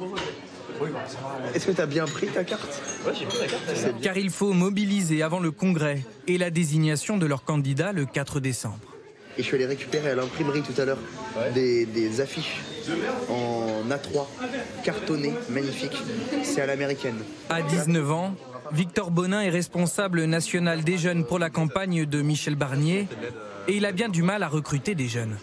[1.55, 2.83] Est-ce que tu as bien pris ta carte?
[3.07, 4.01] Ouais, j'ai pris ta carte.
[4.03, 8.41] Car il faut mobiliser avant le congrès et la désignation de leur candidat le 4
[8.41, 8.79] décembre.
[9.39, 10.99] Et je suis allé récupérer à l'imprimerie tout à l'heure
[11.55, 12.63] des, des affiches
[13.29, 14.27] en A3,
[14.83, 15.97] cartonnées, magnifiques.
[16.43, 17.19] C'est à l'américaine.
[17.51, 18.35] À 19 ans,
[18.73, 23.09] Victor Bonin est responsable national des jeunes pour la campagne de Michel Barnier
[23.69, 25.37] et il a bien du mal à recruter des jeunes.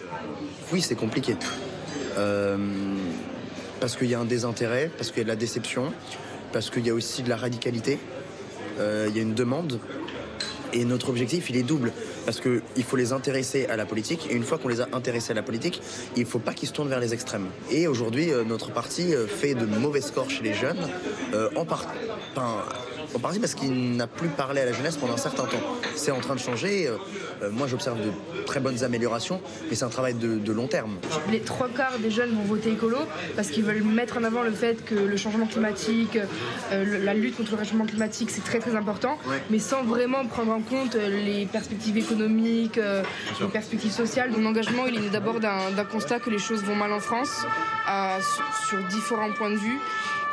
[0.73, 1.35] Oui, c'est compliqué.
[2.17, 2.57] Euh,
[3.79, 5.93] parce qu'il y a un désintérêt, parce qu'il y a de la déception,
[6.51, 7.99] parce qu'il y a aussi de la radicalité.
[8.79, 9.79] Euh, il y a une demande.
[10.73, 11.91] Et notre objectif, il est double.
[12.25, 14.25] Parce qu'il faut les intéresser à la politique.
[14.31, 15.79] Et une fois qu'on les a intéressés à la politique,
[16.15, 17.47] il ne faut pas qu'ils se tournent vers les extrêmes.
[17.69, 20.89] Et aujourd'hui, euh, notre parti fait de mauvais scores chez les jeunes.
[21.55, 21.85] en, par-
[22.35, 22.63] enfin,
[23.15, 25.61] en partie parce qu'il n'a plus parlé à la jeunesse pendant un certain temps.
[25.95, 26.87] C'est en train de changer.
[26.87, 26.97] euh,
[27.43, 28.11] euh, moi, j'observe de
[28.45, 29.41] très bonnes améliorations.
[29.69, 30.97] Mais c'est un travail de, de long terme.
[31.31, 32.97] Les trois quarts des jeunes vont voter écolo
[33.35, 36.17] parce qu'ils veulent mettre en avant le fait que le changement climatique,
[36.71, 39.41] euh, la lutte contre le réchauffement climatique, c'est très très important, Ouais.
[39.49, 43.03] mais sans vraiment prendre en compte les perspectives économiques, euh,
[43.39, 44.31] les perspectives sociales.
[44.31, 47.43] Mon engagement, il est d'abord d'un constat que les choses vont mal en France,
[47.87, 48.17] à-
[48.69, 49.77] sur différents points de vue.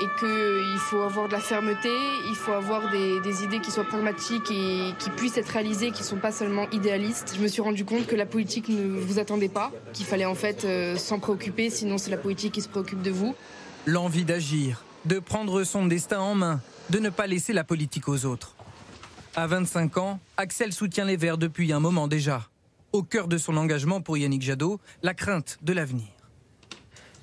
[0.02, 1.90] Et qu'il faut avoir de la fermeté,
[2.30, 6.00] il faut avoir des, des idées qui soient pragmatiques et qui puissent être réalisées, qui
[6.00, 7.34] ne sont pas seulement idéalistes.
[7.36, 10.34] Je me suis rendu compte que la politique ne vous attendait pas, qu'il fallait en
[10.34, 13.34] fait euh, s'en préoccuper, sinon c'est la politique qui se préoccupe de vous.
[13.84, 18.24] L'envie d'agir, de prendre son destin en main, de ne pas laisser la politique aux
[18.24, 18.54] autres.
[19.36, 22.48] À 25 ans, Axel soutient les Verts depuis un moment déjà.
[22.92, 26.08] Au cœur de son engagement pour Yannick Jadot, la crainte de l'avenir.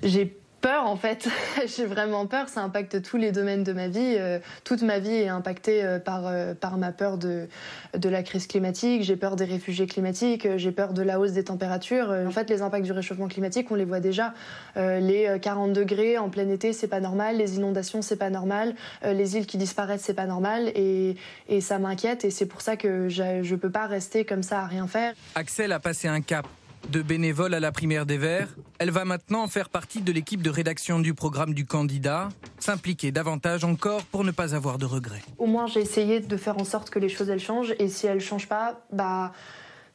[0.02, 1.28] J'ai peur en fait,
[1.66, 4.16] j'ai vraiment peur, ça impacte tous les domaines de ma vie.
[4.18, 7.48] Euh, toute ma vie est impactée euh, par, euh, par ma peur de,
[7.96, 11.44] de la crise climatique, j'ai peur des réfugiés climatiques, j'ai peur de la hausse des
[11.44, 12.10] températures.
[12.10, 14.34] En fait, les impacts du réchauffement climatique, on les voit déjà.
[14.76, 18.74] Les euh, 40 degrés en plein été, c'est pas normal, les inondations, c'est pas normal,
[19.04, 21.16] les îles qui disparaissent, c'est pas normal et,
[21.48, 24.66] et ça m'inquiète et c'est pour ça que je peux pas rester comme ça à
[24.66, 25.14] rien faire.
[25.34, 26.46] Axel a passé un cap.
[26.90, 30.48] De bénévole à la primaire des Verts, elle va maintenant faire partie de l'équipe de
[30.48, 35.22] rédaction du programme du candidat, s'impliquer davantage encore pour ne pas avoir de regrets.
[35.36, 37.74] Au moins, j'ai essayé de faire en sorte que les choses elles changent.
[37.78, 39.32] Et si elles changent pas, bah,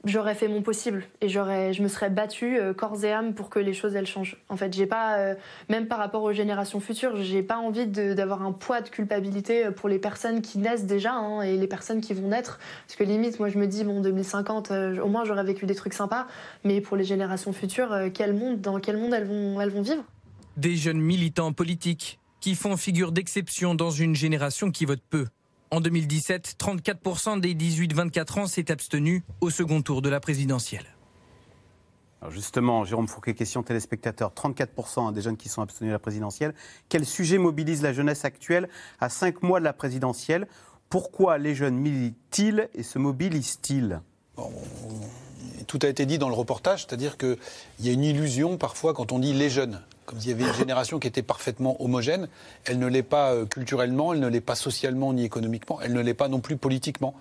[0.04, 3.50] j'aurais fait mon possible et j'aurais, je me serais battue euh, corps et âme pour
[3.50, 4.38] que les choses elles changent.
[4.50, 5.36] En fait, j'ai pas, euh,
[5.70, 9.72] même par rapport aux générations futures, j'ai pas envie d'avoir un poids de culpabilité euh,
[9.72, 12.60] pour les personnes qui naissent déjà hein, et les personnes qui vont naître.
[12.88, 15.76] Parce que limite, moi, je me dis bon, 2050, euh, au moins j'aurais vécu des
[15.76, 16.28] trucs sympas.
[16.64, 20.04] Mais pour les générations futures, dans quel monde elles vont, elles vont vivre?
[20.58, 25.26] Des jeunes militants politiques qui font figure d'exception dans une génération qui vote peu.
[25.74, 30.86] En 2017, 34% des 18-24 ans s'est abstenu au second tour de la présidentielle.
[32.22, 34.34] Alors justement, Jérôme Fourquet, question téléspectateur.
[34.36, 36.54] 34% des jeunes qui sont abstenus à la présidentielle.
[36.90, 38.70] Quel sujet mobilise la jeunesse actuelle
[39.00, 40.48] à cinq mois de la présidentielle?
[40.90, 44.00] Pourquoi les jeunes militent-ils et se mobilisent-ils?
[45.66, 47.40] Tout a été dit dans le reportage, c'est-à-dire qu'il
[47.80, 49.82] y a une illusion parfois quand on dit les jeunes.
[50.06, 52.28] Comme s'il y avait une génération qui était parfaitement homogène,
[52.66, 56.02] elle ne l'est pas euh, culturellement, elle ne l'est pas socialement ni économiquement, elle ne
[56.02, 57.14] l'est pas non plus politiquement.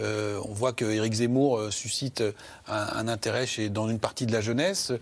[0.00, 2.22] Euh, on voit que Éric Zemmour euh, suscite
[2.68, 4.92] un, intérêt chez, dans une partie de la jeunesse.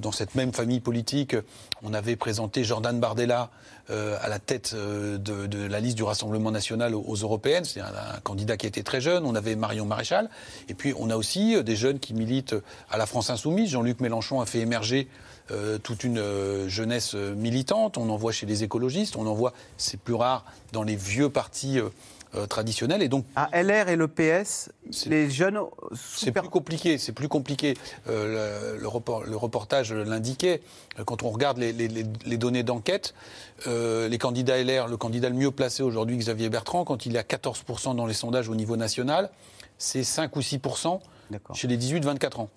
[0.00, 1.36] Dans cette même famille politique,
[1.82, 3.50] on avait présenté Jordan Bardella
[3.88, 7.64] à la tête de, la liste du Rassemblement national aux, européennes.
[7.64, 9.24] C'est un, candidat qui était très jeune.
[9.26, 10.30] On avait Marion Maréchal.
[10.68, 12.54] Et puis on a aussi des jeunes qui militent
[12.90, 13.70] à la France Insoumise.
[13.70, 15.08] Jean-Luc Mélenchon a fait émerger
[15.50, 17.98] euh, toute une euh, jeunesse euh, militante.
[17.98, 21.28] On en voit chez les écologistes, on en voit, c'est plus rare, dans les vieux
[21.28, 23.02] partis euh, traditionnelle.
[23.02, 24.70] Et donc, à LR et le PS,
[25.06, 25.58] les jeunes.
[25.94, 26.96] C'est plus compliqué.
[26.96, 27.76] C'est plus compliqué.
[28.06, 30.62] Le, le, report- le reportage l'indiquait.
[31.06, 33.14] Quand on regarde les, les- les- les données d'enquête,
[33.66, 37.22] les candidats LR, le candidat le mieux placé aujourd'hui, Xavier Bertrand, quand il est à
[37.22, 39.30] 14% dans les sondages au niveau national,
[39.78, 41.00] c'est 5 ou 6%
[41.54, 42.48] chez les 18-24 ans.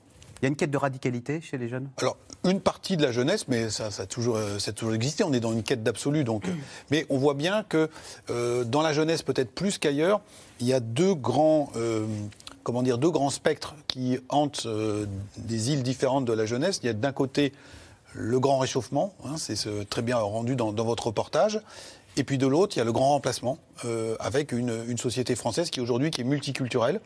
[0.43, 1.87] Il y a une quête de radicalité chez les jeunes?
[2.01, 4.93] Alors, une partie de la jeunesse, mais ça, ça a, toujours, euh, ça a toujours
[4.93, 6.25] existé, on est dans une quête d'absolu.
[6.25, 6.43] Donc,
[6.91, 7.89] Mais on voit bien que
[8.29, 10.19] euh, dans la jeunesse, peut-être plus qu'ailleurs,
[10.59, 12.05] il y a deux grands, euh,
[12.63, 15.05] comment dire, deux grands spectres qui hantent euh,
[15.37, 16.81] des îles différentes de la jeunesse.
[16.83, 17.53] Il y a d'un côté
[18.13, 21.61] le grand réchauffement, hein, c'est ce- très bien rendu dans, dans votre reportage.
[22.17, 25.35] Et puis de l'autre, il y a le grand remplacement, euh, avec une, une société
[25.35, 26.99] française qui aujourd'hui qui est multiculturelle.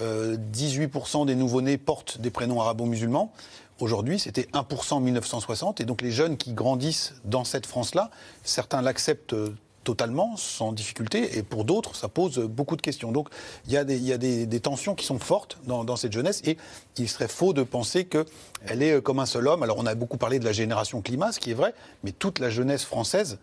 [0.00, 3.32] Euh, 18% des nouveau-nés portent des prénoms arabo-musulmans.
[3.80, 5.80] Aujourd'hui, c'était 1% en 1960.
[5.80, 8.10] Et donc les jeunes qui grandissent dans cette France-là,
[8.42, 9.54] certains l'acceptent euh,
[9.88, 13.10] totalement, sans difficulté, et pour d'autres, ça pose beaucoup de questions.
[13.10, 13.30] Donc
[13.66, 16.58] il y a des, tensions qui sont fortes dans, cette jeunesse, et
[16.98, 19.62] il serait faux de penser qu'elle est euh, comme un seul homme.
[19.62, 21.72] Alors on a beaucoup parlé de la génération climat, ce qui est vrai,
[22.04, 23.38] mais toute la jeunesse française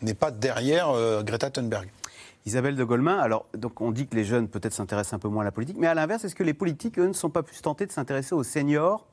[0.00, 1.90] n'est pas derrière euh, Greta Thunberg.
[2.46, 5.42] Isabelle de Golemin, alors donc on dit que les jeunes peut-être s'intéressent un peu moins
[5.42, 7.60] à la politique, mais à l'inverse, est-ce que les politiques, eux, ne sont pas plus
[7.60, 9.06] tentés de s'intéresser aux seniors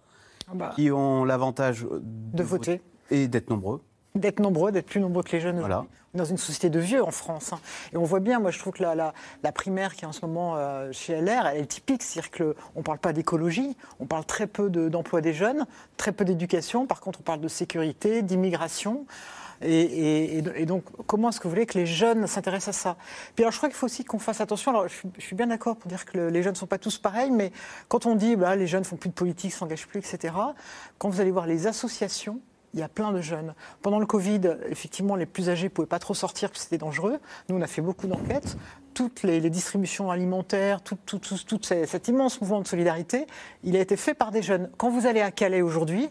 [0.48, 0.72] Ah bah.
[0.76, 2.82] qui ont l'avantage De voter.
[3.12, 3.82] et d'être nombreux?
[4.16, 5.60] D'être nombreux, d'être plus nombreux que les jeunes.
[5.60, 5.80] Voilà.
[5.80, 5.94] aujourd'hui.
[6.14, 7.52] On est dans une société de vieux en France.
[7.54, 7.60] hein.
[7.94, 9.14] Et on voit bien, moi je trouve que la, la-
[9.44, 12.02] la primaire qui est en ce moment euh, chez LR, elle est typique.
[12.02, 15.66] C'est-à-dire qu'on ne parle pas d'écologie, on parle très peu de- d'emploi des jeunes,
[15.98, 16.88] très peu d'éducation.
[16.88, 19.06] Par contre, on parle de sécurité, d'immigration.
[19.62, 22.98] Et, donc, comment est-ce que vous voulez que les jeunes s'intéressent à ça?
[23.36, 24.72] Puis alors, je crois qu'il faut aussi qu'on fasse attention.
[24.72, 26.98] Alors, je, suis- bien d'accord pour dire que le- les jeunes ne sont pas tous
[26.98, 27.52] pareils, mais
[27.88, 30.34] quand on dit bah, les jeunes font plus de politique, s'engagent plus, etc.,
[30.98, 32.40] quand vous allez voir les associations,
[32.74, 33.54] il y a plein de jeunes.
[33.82, 36.78] Pendant le Covid, effectivement, les plus âgés ne pouvaient pas trop sortir parce que c'était
[36.78, 37.20] dangereux.
[37.50, 38.58] Nous, on a fait beaucoup d'enquêtes.
[38.94, 40.98] Toutes les, distributions alimentaires, tout,
[41.62, 43.28] cet immense mouvement de solidarité,
[43.64, 44.70] il a été fait par des jeunes.
[44.78, 46.10] Quand vous allez à Calais aujourd'hui,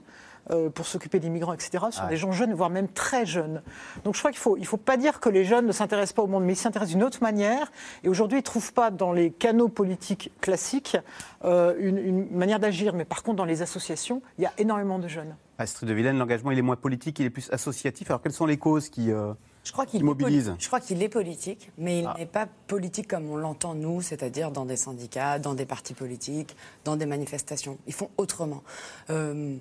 [0.74, 2.11] pour s'occuper des migrants, etc., ce sont Ouais.
[2.11, 3.62] des gens jeunes, voire même très jeunes.
[4.05, 6.14] Donc je crois qu'il ne faut, il faut pas dire que les jeunes ne s'intéressent
[6.14, 7.70] pas au monde, mais ils s'intéressent d'une autre manière.
[8.05, 10.97] Et aujourd'hui, ils ne trouvent pas dans les canaux politiques classiques
[11.44, 12.94] euh, une, une manière d'agir.
[12.94, 15.34] Mais par contre, dans les associations, il y a énormément de jeunes.
[15.59, 18.11] Astrid de Villaine, l'engagement, il est moins politique, il est plus associatif.
[18.11, 19.32] Alors quelles sont les causes qui, euh,
[19.64, 20.55] Je crois qu'il qui est mobilisent?
[20.59, 22.14] Je crois qu'il est politique, mais il Ah.
[22.18, 26.55] n'est pas politique comme on l'entend nous, c'est-à-dire dans des syndicats, dans des partis politiques,
[26.84, 27.78] dans des manifestations.
[27.86, 28.62] Ils font autrement.
[29.09, 29.57] Euh,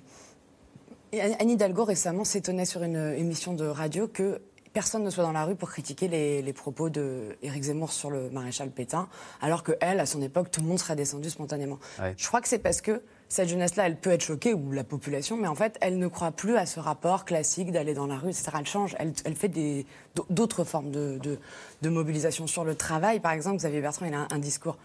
[1.12, 4.40] Anne Hidalgo récemment s'étonnait sur une émission de radio que
[4.72, 8.10] personne ne soit dans la rue pour critiquer les, les propos de Éric Zemmour sur
[8.10, 9.08] le maréchal Pétain,
[9.40, 11.78] alors que elle, à son époque, tout le monde serait descendu spontanément.
[12.00, 12.12] Ouais.
[12.18, 15.36] Je crois que c'est parce que cette jeunesse-là, elle peut être choquée, ou la population,
[15.38, 18.28] mais en fait, elle ne croit plus à ce rapport classique d'aller dans la rue,
[18.28, 18.50] etc.
[18.58, 19.86] Elle change, elle, elle fait des-
[20.28, 21.38] d'autres formes de, de-
[21.80, 22.46] de mobilisation.
[22.46, 24.76] Sur le travail, par exemple, Xavier Bertrand, il a un, un discours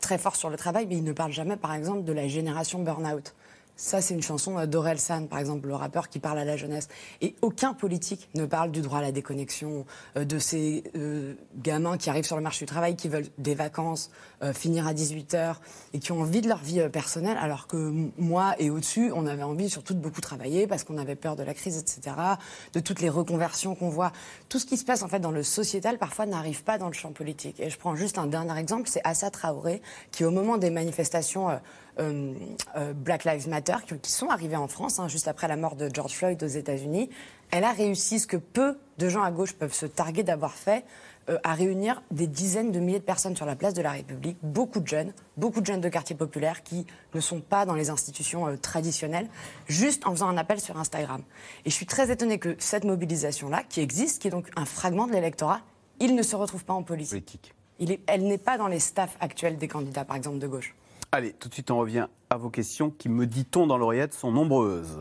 [0.00, 2.80] très fort sur le travail, mais il ne parle jamais, par exemple, de la génération
[2.82, 3.32] burn-out.
[3.78, 6.56] Ça, c'est une chanson euh, d'Aurel San, par exemple, le rappeur qui parle à la
[6.56, 6.88] jeunesse.
[7.20, 9.84] Et aucun politique ne parle du droit à la déconnexion,
[10.16, 13.54] euh, de ces euh, gamins qui arrivent sur le marché du travail, qui veulent des
[13.54, 14.10] vacances,
[14.52, 15.60] finir à 18 heures,
[15.94, 19.42] et qui ont envie de leur vie personnelle, alors que moi et au-dessus, on avait
[19.42, 22.16] envie surtout de beaucoup travailler parce qu'on avait peur de la crise, etc.,
[22.74, 24.12] de toutes les reconversions qu'on voit.
[24.50, 26.92] Tout ce qui se passe, en fait, dans le sociétal, parfois, n'arrive pas dans le
[26.92, 27.60] champ politique.
[27.60, 29.80] Et je prends juste un dernier exemple, c'est Assa Traoré,
[30.12, 31.48] qui, au moment des manifestations
[31.98, 32.34] euh,
[32.76, 35.88] euh, Black Lives Matter, qui, sont arrivées en France, hein, juste après la mort de
[35.92, 37.10] George Floyd aux États-Unis,
[37.50, 40.84] elle a réussi ce que peu de gens à gauche peuvent se targuer d'avoir fait,
[41.28, 44.36] euh, à réunir des dizaines de milliers de personnes sur la place de la République,
[44.42, 47.90] beaucoup de jeunes, beaucoup de jeunes de quartiers populaires qui ne sont pas dans les
[47.90, 49.28] institutions euh, traditionnelles,
[49.66, 51.22] juste en faisant un appel sur Instagram.
[51.64, 55.08] Et je suis très étonnée que cette mobilisation-là, qui existe, qui est donc un fragment
[55.08, 55.62] de l'électorat,
[55.98, 57.54] il ne se retrouve pas en politique.
[57.80, 60.76] Il est, elle n'est pas dans les staffs actuels des candidats, par exemple, de gauche.
[61.16, 64.30] Allez, tout de suite, on revient à vos questions qui, me dit-on dans l'oreillette, sont
[64.30, 64.98] nombreuses.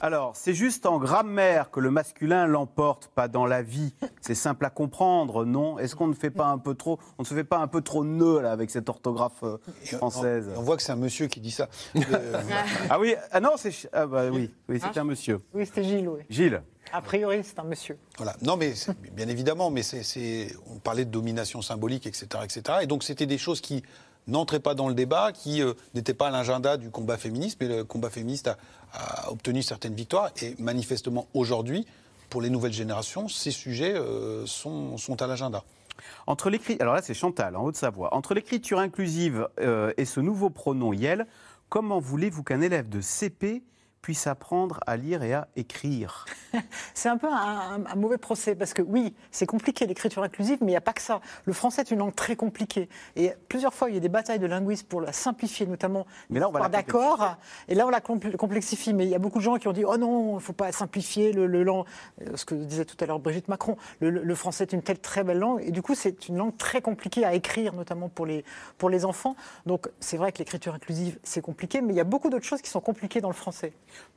[0.00, 3.92] Alors, c'est juste en grammaire que le masculin l'emporte, pas dans la vie.
[4.20, 5.76] C'est simple à comprendre, non?
[5.80, 7.80] Est-ce qu'on ne fait pas un peu trop, on ne se fait pas un peu
[7.80, 9.56] trop nœud là avec cette orthographe euh,
[9.96, 10.52] française?
[10.56, 11.68] On voit que c'est un monsieur qui dit ça.
[11.96, 12.40] Euh,
[12.88, 15.02] Ah oui, ah non, c'est ah bah oui, oui, c'est Hein?
[15.02, 15.40] un monsieur.
[15.52, 16.20] Oui, c'était Gilles, oui.
[16.30, 16.62] Gilles.
[16.94, 17.98] A priori, c'est un monsieur.
[18.18, 18.36] Voilà.
[18.40, 18.72] Non, mais
[19.12, 22.78] bien évidemment, mais c'est, on parlait de domination symbolique, etc., etc.
[22.82, 23.82] Et donc, c'était des choses qui
[24.28, 27.66] n'entraient pas dans le débat, qui euh, n'étaient pas à l'agenda du combat féministe, mais
[27.66, 28.58] le combat féministe a,
[28.92, 30.30] a obtenu certaines victoires.
[30.40, 31.84] Et manifestement, aujourd'hui,
[32.30, 35.64] pour les nouvelles générations, ces sujets euh, sont, sont à l'agenda.
[36.28, 38.14] Entre l'écrit, alors là c'est Chantal en Haute-Savoie.
[38.14, 41.26] Entre l'écriture inclusive euh, et ce nouveau pronom Yel,
[41.68, 43.62] comment voulez-vous qu'un élève de CP
[44.04, 46.26] puisse apprendre à lire et à écrire
[46.94, 50.74] C'est un peu un, mauvais procès parce que oui, c'est compliqué l'écriture inclusive, mais il
[50.74, 51.22] n'y a pas que ça.
[51.46, 54.38] Le français est une langue très compliquée et plusieurs fois il y a des batailles
[54.38, 57.36] de linguistes pour la simplifier, notamment Mais là, on va d'accord.
[57.66, 59.72] Et là on la compl- complexifie, mais il y a beaucoup de gens qui ont
[59.72, 61.86] dit oh non, il ne faut pas simplifier le, le lang-
[62.20, 64.82] euh, Ce que disait tout à l'heure Brigitte Macron, le, le- le français est une
[64.82, 68.10] telle très belle langue et du coup c'est une langue très compliquée à écrire, notamment
[68.10, 68.44] pour les
[68.76, 69.34] pour les enfants.
[69.64, 72.60] Donc c'est vrai que l'écriture inclusive c'est compliqué, mais il y a beaucoup d'autres choses
[72.60, 73.72] qui sont compliquées dans le français.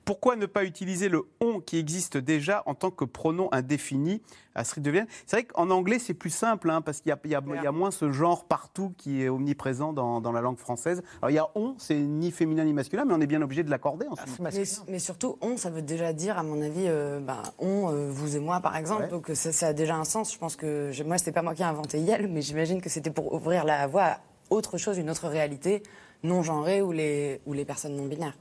[0.05, 4.21] Pourquoi ne pas utiliser le on qui existe déjà en tant que pronom indéfini
[4.55, 7.19] Astrid de Vienne C'est vrai qu'en anglais, c'est plus simple, hein, parce qu'il y, a-
[7.25, 11.03] y y moins ce genre partout qui est omniprésent dans, dans la langue française.
[11.21, 13.63] Alors, il y a on, c'est ni féminin ni masculin, mais on est bien obligé
[13.63, 14.39] de l'accorder ensuite.
[14.39, 18.09] Mais, mais surtout, on, ça veut déjà dire, à mon avis, euh, ben, on, euh,
[18.09, 19.03] vous et moi, par exemple.
[19.03, 19.09] Ouais.
[19.09, 20.33] Donc ça, ça a déjà un sens.
[20.33, 22.89] Je pense que, je- moi, c'était pas moi qui ai inventé Yel, mais j'imagine que
[22.89, 24.19] c'était pour ouvrir la voie à
[24.51, 25.83] autre chose, une autre réalité
[26.23, 28.37] non genrée ou les, ou les personnes non binaires.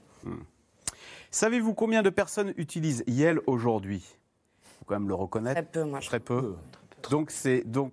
[1.30, 4.04] Savez-vous combien de personnes utilisent Yel aujourd'hui?
[4.04, 5.60] Il faut quand même le reconnaître.
[5.60, 6.00] Très peu, moi.
[6.00, 6.54] Très peu.
[7.10, 7.92] Donc, c'est donc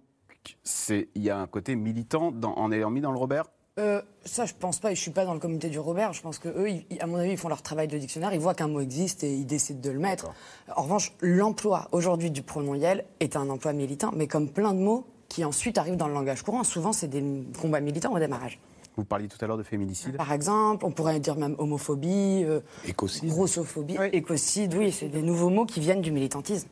[0.64, 3.46] c'est il y a un côté militant dans, en ayant mis dans le Robert?
[3.80, 4.92] Euh, ça, je pense pas.
[4.92, 6.14] Et je suis pas dans le comité du Robert.
[6.14, 8.34] Je pense que eux, ils- à mon avis, ils font leur travail de dictionnaire.
[8.34, 10.32] Ils voient qu'un mot existe et ils décident de le mettre.
[10.76, 14.80] En revanche, l'emploi aujourd'hui du pronom Yel est un emploi militant, mais comme plein de
[14.80, 16.64] mots qui ensuite arrivent dans le langage courant.
[16.64, 17.24] Souvent, c'est des
[17.60, 18.60] combats militants au démarrage.
[18.96, 20.18] Vous parliez tout à l'heure de féminicide.
[20.18, 23.28] Par exemple, on pourrait dire même homophobie, euh, Écocide.
[23.30, 24.76] grossophobie, écocide.
[24.76, 26.68] Oui, c'est des nouveaux mots qui viennent du militantisme.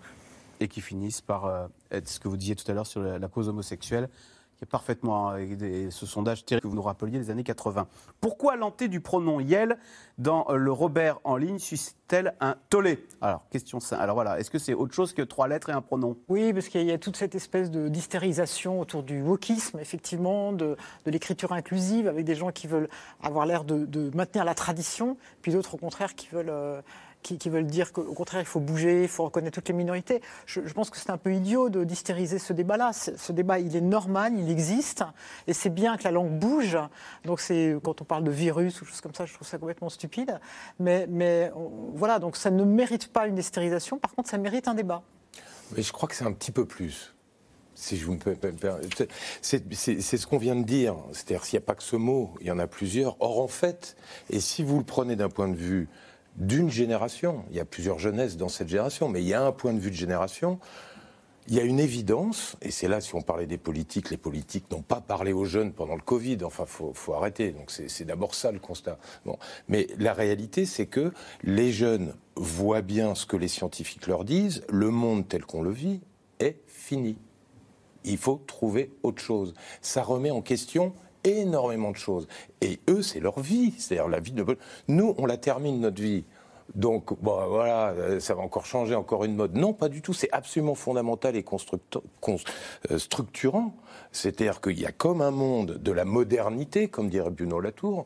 [0.59, 3.17] et qui finissent par euh, être ce que vous disiez tout à l'heure sur la,
[3.17, 4.07] la cause homosexuelle,
[4.61, 7.87] qui parfaitement des- ce sondage terrible que vous nous rappeliez des années 80.
[8.19, 9.77] Pourquoi l'enté du pronom Yel
[10.19, 13.03] dans euh, le Robert en ligne suscite-t-elle un tollé?
[13.21, 14.01] Alors, question simple.
[14.03, 16.15] Alors voilà, est-ce que c'est autre chose que trois lettres et un pronom?
[16.29, 20.77] Oui, parce qu'il y a toute cette espèce de d'hystérisation autour du wokisme, effectivement, de,
[21.07, 22.89] l'écriture inclusive, avec des gens qui veulent
[23.23, 26.81] avoir l'air de, de maintenir la tradition, puis d'autres, au contraire, qui veulent, euh,
[27.21, 30.21] qui, veulent dire qu'au contraire, il faut bouger, il faut reconnaître toutes les minorités.
[30.45, 32.91] Je, pense que c'est un peu idiot de d'hystériser ce débat-là.
[32.93, 35.03] Ce débat, il est normal, il existe,
[35.47, 36.77] et c'est bien que la langue bouge.
[37.25, 39.89] Donc, c'est quand on parle de virus ou choses comme ça, je trouve ça complètement
[39.89, 40.39] stupide.
[40.79, 41.51] Mais,
[41.93, 43.97] voilà, donc ça ne mérite pas une hystérisation.
[43.97, 45.03] Par contre, ça mérite un débat.
[45.75, 47.13] Mais je crois que c'est un petit peu plus.
[47.73, 48.19] Si je vous
[49.41, 50.95] c'est ce qu'on vient de dire.
[51.13, 53.15] C'est-à-dire s'il n'y a pas que ce mot, il y en a plusieurs.
[53.21, 53.95] Or, en fait,
[54.29, 55.87] et si vous le prenez d'un point de vue
[56.37, 59.51] d'une génération, il y a plusieurs jeunesses dans cette génération, mais il y a un
[59.51, 60.59] point de vue de génération.
[61.47, 64.69] Il y a une évidence, et c'est là, si on parlait des politiques, les politiques
[64.71, 66.37] n'ont pas parlé aux jeunes pendant le Covid.
[66.43, 67.51] Enfin, faut, faut arrêter.
[67.51, 68.99] Donc, c'est c'est d'abord ça le constat.
[69.25, 69.37] Bon.
[69.67, 71.11] Mais la réalité, c'est que
[71.43, 74.63] les jeunes voient bien ce que les scientifiques leur disent.
[74.69, 76.01] Le monde tel qu'on le vit
[76.39, 77.17] est fini.
[78.03, 79.53] Il faut trouver autre chose.
[79.81, 80.93] Ça remet en question
[81.23, 82.27] énormément de choses.
[82.61, 83.73] Et eux, c'est leur vie.
[83.77, 84.45] C'est-à-dire la vie de.
[84.87, 86.25] Nous, on la termine, notre vie.
[86.75, 89.55] Donc, bon, voilà, euh, ça va encore changer, encore une mode.
[89.55, 90.13] Non, pas du tout.
[90.13, 91.45] C'est absolument fondamental et
[92.91, 93.73] euh, structurant.
[94.11, 98.05] C'est-à-dire qu'il y a comme un monde de la modernité, comme dirait Bruno Latour,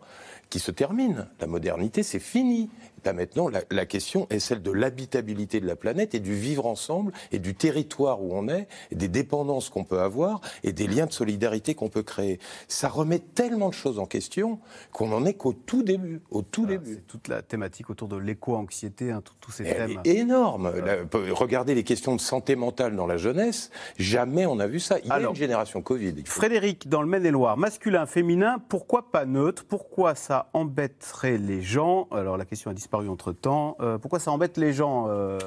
[0.49, 1.27] qui se termine.
[1.39, 2.69] La modernité, c'est fini.
[3.05, 6.65] Là maintenant, la, la question est celle de l'habitabilité de la planète et du vivre
[6.65, 10.87] ensemble et du territoire où on est, et des dépendances qu'on peut avoir et des
[10.87, 12.39] liens de solidarité qu'on peut créer.
[12.67, 14.59] Ça remet tellement de choses en question
[14.91, 16.21] qu'on n'en est qu'au tout début.
[16.31, 16.95] Au tout début.
[16.95, 20.01] C'est toute la thématique autour de l'éco-anxiété, hein, tous- ces Elle thèmes.
[20.03, 20.71] est énorme.
[20.83, 20.95] La-
[21.33, 23.69] regardez les questions de santé mentale dans la jeunesse.
[23.97, 24.97] Jamais on a vu ça.
[25.03, 26.23] Il y a une génération Covid.
[26.25, 29.63] Frédéric, dans le Maine-et-Loire, masculin, féminin, pourquoi pas neutre?
[29.67, 32.07] Pourquoi ça embêterait les gens?
[32.11, 33.77] Alors la question a disparu entre-temps.
[33.81, 35.37] Euh, pourquoi ça embête les gens Euh,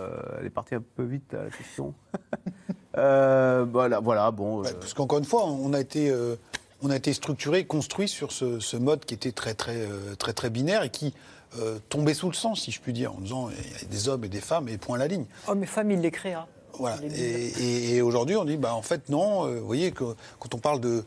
[0.41, 1.95] Elle est partie un peu vite, la question.
[2.97, 4.65] Euh, voilà, voilà, bon.
[4.65, 6.35] euh, Parce qu'encore une fois, on a été, euh,
[6.83, 10.33] on a été structuré, construit sur ce, ce mode qui était très très euh, très
[10.33, 11.15] très binaire et qui
[11.61, 14.09] euh, tombait sous le sens, si je puis dire, en disant il y a des
[14.09, 15.27] hommes et des femmes et point à la ligne.
[15.47, 16.49] Hommes et femmes, il les créa.
[16.79, 16.97] Voilà.
[17.05, 19.47] Et, et- et aujourd'hui, on dit, bah, en fait, non.
[19.47, 20.05] euh, vous voyez, que,
[20.41, 21.05] quand on parle de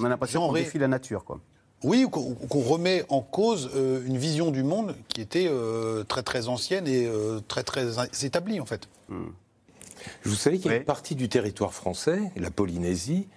[0.00, 1.38] on a l'impression qu'on défie la nature, quoi.
[1.84, 6.22] Oui, ou qu'on remet en cause euh, une vision du monde qui était euh, très
[6.22, 7.86] très ancienne et euh, très très
[8.24, 8.88] établie, en fait.
[10.24, 13.28] Vous savez qu'il y a une partie du territoire français, la Polynésie,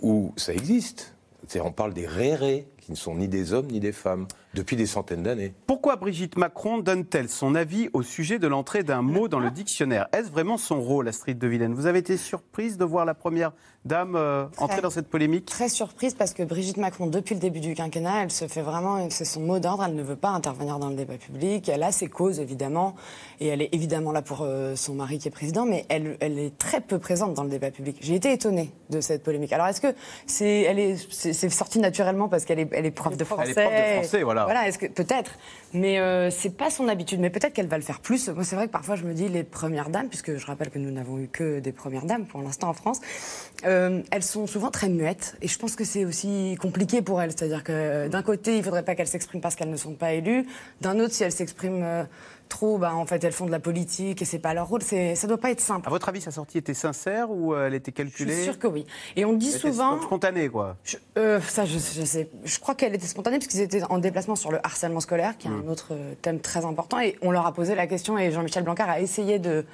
[0.00, 1.14] où ça existe.
[1.46, 4.76] C'est-à-dire, on parle des rérés, qui ne sont ni des hommes ni des femmes, depuis
[4.76, 5.54] des centaines d'années.
[5.66, 10.08] Pourquoi Brigitte Macron donne-t-elle son avis au sujet de l'entrée d'un mot dans le dictionnaire?
[10.12, 13.52] Est-ce vraiment son rôle, Astrid de Villaine Vous avez été surprise de voir la première
[13.84, 17.60] dame euh, entrer dans cette polémique Très surprise parce que Brigitte Macron, depuis le début
[17.60, 20.78] du quinquennat, elle se fait vraiment, c'est son mot d'ordre, elle ne veut pas intervenir
[20.78, 21.68] dans le débat public.
[21.68, 22.94] Elle a ses causes, évidemment,
[23.40, 26.38] et elle est évidemment là pour euh, son mari qui est président, mais elle, elle
[26.38, 27.96] est très peu présente dans le débat public.
[28.00, 29.52] J'ai été étonnée de cette polémique.
[29.52, 29.94] Alors, est-ce que
[30.26, 33.52] c'est, elle est, c'est, c'est sorti naturellement parce qu'elle est, elle est prof de français.
[33.56, 34.44] Elle est prof de français, voilà.
[34.44, 35.32] Voilà, est-ce que peut-être,
[35.72, 37.20] mais euh, c'est pas son habitude.
[37.20, 38.28] Mais peut-être qu'elle va le faire plus.
[38.28, 40.78] Moi, c'est vrai que parfois je me dis les premières dames, puisque je rappelle que
[40.78, 43.00] nous n'avons eu que des premières dames pour l'instant en France,
[43.64, 45.36] euh, elles sont souvent très muettes.
[45.42, 47.32] Et je pense que c'est aussi compliqué pour elles.
[47.32, 50.12] C'est-à-dire que euh, d'un côté, il faudrait pas qu'elles s'expriment parce qu'elles ne sont pas
[50.12, 50.46] élues.
[50.80, 52.04] D'un autre, si elles s'expriment euh,
[52.48, 54.82] trop, bah, en fait, elles font de la politique et c'est pas leur rôle.
[54.82, 55.86] C'est, ça doit pas être simple.
[55.86, 58.58] À votre avis, sa sortie était sincère ou euh, elle était Je calculée suis sûre
[58.58, 58.86] que oui.
[59.16, 60.00] Et on dit Elle était souvent.
[60.00, 60.76] spontanée, quoi.
[60.84, 62.28] Je- euh, ça, je, je sais.
[62.44, 65.48] Je crois qu'elle était spontanée parce qu'ils étaient en déplacement sur le harcèlement scolaire, qui
[65.48, 65.62] est Mm.
[65.66, 67.00] un autre euh, thème très important.
[67.00, 69.64] Et on leur a posé la question et Jean-Michel Blanquer a essayé de.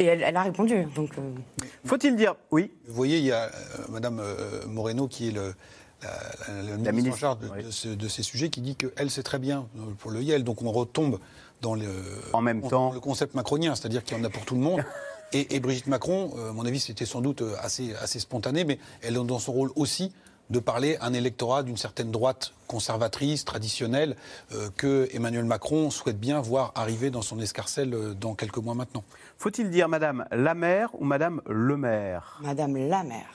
[0.00, 0.86] Et elle, elle a répondu.
[0.96, 2.72] Donc, euh, Faut-il dire oui?
[2.88, 3.50] Vous voyez, il y a euh,
[3.90, 5.54] Madame euh, Moreno qui est le,
[6.02, 9.10] la, la- la ministre, en charge de, de ce- de ces sujets qui dit qu'elle
[9.10, 10.44] sait très bien euh, pour le YEL.
[10.44, 11.18] Donc on retombe
[11.60, 11.88] dans le,
[12.32, 12.92] en même temps.
[12.92, 14.84] le concept macronien, c'est-à-dire qu'il y en a pour tout le monde.
[15.34, 18.64] Et, et Brigitte Macron, euh, à mon avis, c'était sans doute euh, assez, assez spontané,
[18.64, 20.10] mais elle est dans son rôle aussi
[20.48, 24.16] de parler à un électorat d'une certaine droite conservatrice, traditionnelle,
[24.54, 28.74] euh, que Emmanuel Macron souhaite bien voir arriver dans son escarcelle euh, dans quelques mois
[28.74, 29.04] maintenant.
[29.36, 32.38] Faut-il dire Madame la maire ou Madame le maire?
[32.42, 33.28] Madame la mère.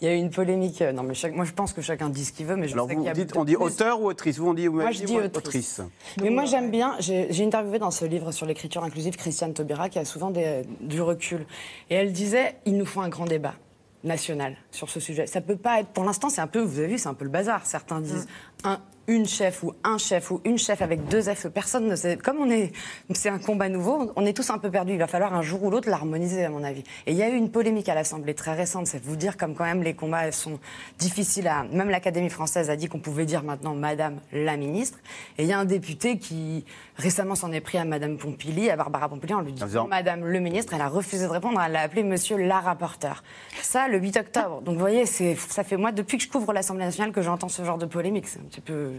[0.00, 0.82] Il y a eu une polémique.
[0.82, 2.74] euh, Non, mais chaque- moi, je pense que chacun dit ce qu'il veut, mais je
[2.74, 4.54] Alors sais vous qu'il y a dites, on dit plus- auteur ou autrice Vous on
[4.54, 5.80] dit, vous Moi, je dit, dis autrice.
[6.22, 6.94] Mais moi, j'aime bien.
[6.98, 10.62] J'ai j'ai interviewé dans ce livre sur l'écriture inclusive Christiane Taubira, qui a souvent des-
[10.80, 11.46] du recul.
[11.90, 13.54] Et elle disait il nous faut un grand débat
[14.04, 15.26] national sur ce sujet.
[15.26, 15.88] Ça peut pas être.
[15.88, 16.60] Pour l'instant, c'est un peu.
[16.60, 17.66] Vous avez vu, c'est un peu le bazar.
[17.66, 18.26] Certains disent
[18.64, 18.78] un,
[19.08, 21.48] une chef ou un chef ou une chef avec deux F.
[21.48, 22.16] Personne ne sait.
[22.16, 22.72] Comme on est.
[23.14, 24.92] C'est un combat nouveau, on est tous un peu perdus.
[24.92, 26.82] Il va falloir un jour ou l'autre l'harmoniser, à mon avis.
[27.06, 28.86] Et il y a eu une polémique à l'Assemblée très récente.
[28.86, 30.58] C'est vous dire comme quand même les combats sont
[30.98, 31.64] difficiles à.
[31.64, 34.98] Même l'Académie française a dit qu'on pouvait dire maintenant Madame la ministre.
[35.38, 36.64] Et il y a un député qui
[36.96, 40.40] récemment s'en est pris à Madame Pompili, à Barbara Pompili, en lui disant Madame le
[40.40, 40.74] ministre.
[40.74, 41.60] Elle a refusé de répondre.
[41.64, 43.22] Elle l'a appelé Monsieur la rapporteur.
[43.62, 44.62] Ça, le 8 octobre.
[44.62, 47.64] Donc vous voyez, ça fait moi depuis que je couvre l'Assemblée nationale que j'entends ce
[47.64, 48.26] genre de polémique.
[48.26, 48.92] C'est un petit peu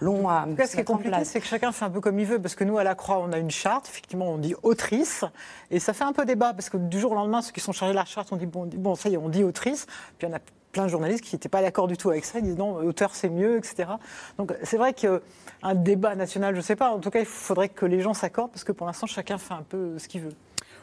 [0.00, 0.42] long à.
[0.42, 2.26] En tout cas, ce qui est compliqué, c'est que chacun fait un peu comme il
[2.26, 5.24] veut, parce que nous, à la Croix, on a une charte, effectivement, on dit autrice,
[5.70, 7.72] et ça fait un peu débat, parce que du jour au lendemain, ceux qui sont
[7.72, 9.44] chargés de la charte, on dit, bon, on dit, bon ça y est, on dit
[9.44, 9.86] autrice,
[10.18, 10.40] puis il y en a
[10.72, 13.14] plein de journalistes qui n'étaient pas d'accord du tout avec ça, ils disent non, auteur
[13.14, 13.88] c'est mieux, etc.
[14.36, 17.70] Donc c'est vrai qu'un débat national, je ne sais pas, en tout cas, il faudrait
[17.70, 20.34] que les gens s'accordent, parce que pour l'instant, chacun fait un peu ce qu'il veut.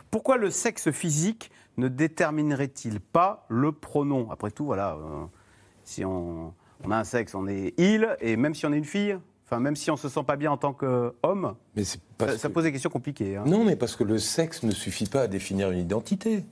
[0.09, 4.29] Pourquoi le sexe physique ne déterminerait-il pas le pronom?
[4.31, 5.25] Après tout, voilà, euh,
[5.83, 6.53] si on,
[6.85, 9.59] on a un sexe, on est il, et même si on est une fille, enfin
[9.59, 12.89] même si on se sent pas bien en tant qu'homme, ça, ça pose des questions
[12.89, 13.37] compliquées.
[13.37, 13.43] hein.
[13.45, 16.43] Non, mais parce que le sexe ne suffit pas à définir une identité.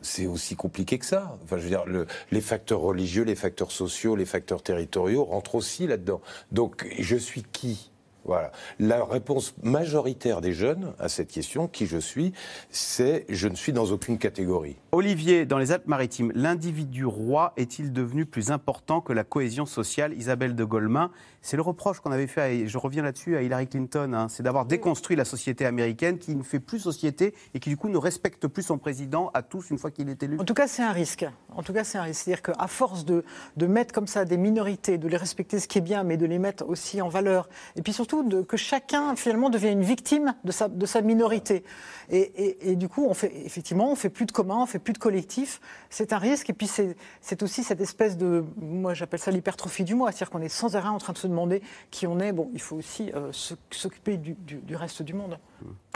[0.00, 1.36] C'est aussi compliqué que ça.
[1.42, 5.56] Enfin, je veux dire, le- les facteurs religieux, les facteurs sociaux, les facteurs territoriaux rentrent
[5.56, 6.20] aussi là-dedans.
[6.52, 7.90] Donc, je suis qui
[8.28, 8.52] Voilà.
[8.78, 12.34] La réponse majoritaire des jeunes à cette question, qui je suis,
[12.70, 14.76] c'est je ne suis dans aucune catégorie.
[14.92, 20.12] Olivier, dans les Alpes-Maritimes, l'individu roi est-il devenu plus important que la cohésion sociale?
[20.12, 21.10] Isabelle de Golemin,
[21.40, 24.42] c'est le reproche qu'on avait fait, à- je reviens là-dessus, à Hillary Clinton, hein, c'est
[24.42, 27.96] d'avoir déconstruit la société américaine qui ne fait plus société et qui du coup ne
[27.96, 30.38] respecte plus son président à tous une fois qu'il est élu.
[30.38, 31.26] En tout cas, c'est un risque.
[31.54, 32.24] En tout cas, c'est un risque.
[32.24, 33.24] C'est-à-dire qu'à force de,
[33.56, 36.26] de mettre comme ça des minorités, de les respecter, ce qui est bien, mais de
[36.26, 40.34] les mettre aussi en valeur, et puis surtout de, que chacun finalement devienne une victime
[40.44, 41.64] de sa, de sa minorité.
[42.10, 44.78] Et, et- et du coup, on fait effectivement, on fait plus de commun, on fait
[44.78, 45.60] plus de collectif.
[45.90, 46.50] C'est un risque.
[46.50, 50.40] Et puis c'est aussi cette espèce de, moi j'appelle ça l'hypertrophie du moi, c'est-à-dire qu'on
[50.42, 52.32] est sans arrêt en train de se demander qui on est.
[52.32, 53.30] Bon, il faut aussi euh,
[53.70, 55.38] s'occuper du, du- du reste du monde.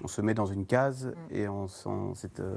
[0.04, 2.56] On se met dans une case et on, s'en- c'est, euh,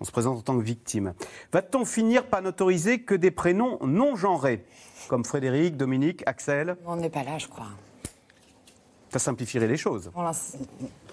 [0.00, 1.12] on se présente en tant que victime.
[1.52, 4.64] Va-t-on finir par n'autoriser que des prénoms non genrés,
[5.08, 6.76] comme Frédéric, Dominique, Axel?
[6.86, 7.66] On n'est pas là, je crois.
[9.14, 10.10] Ça simplifierait les choses.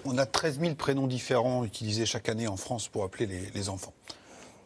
[0.04, 3.68] On a 13 000 prénoms différents utilisés chaque année en France pour appeler les, les
[3.68, 3.92] enfants.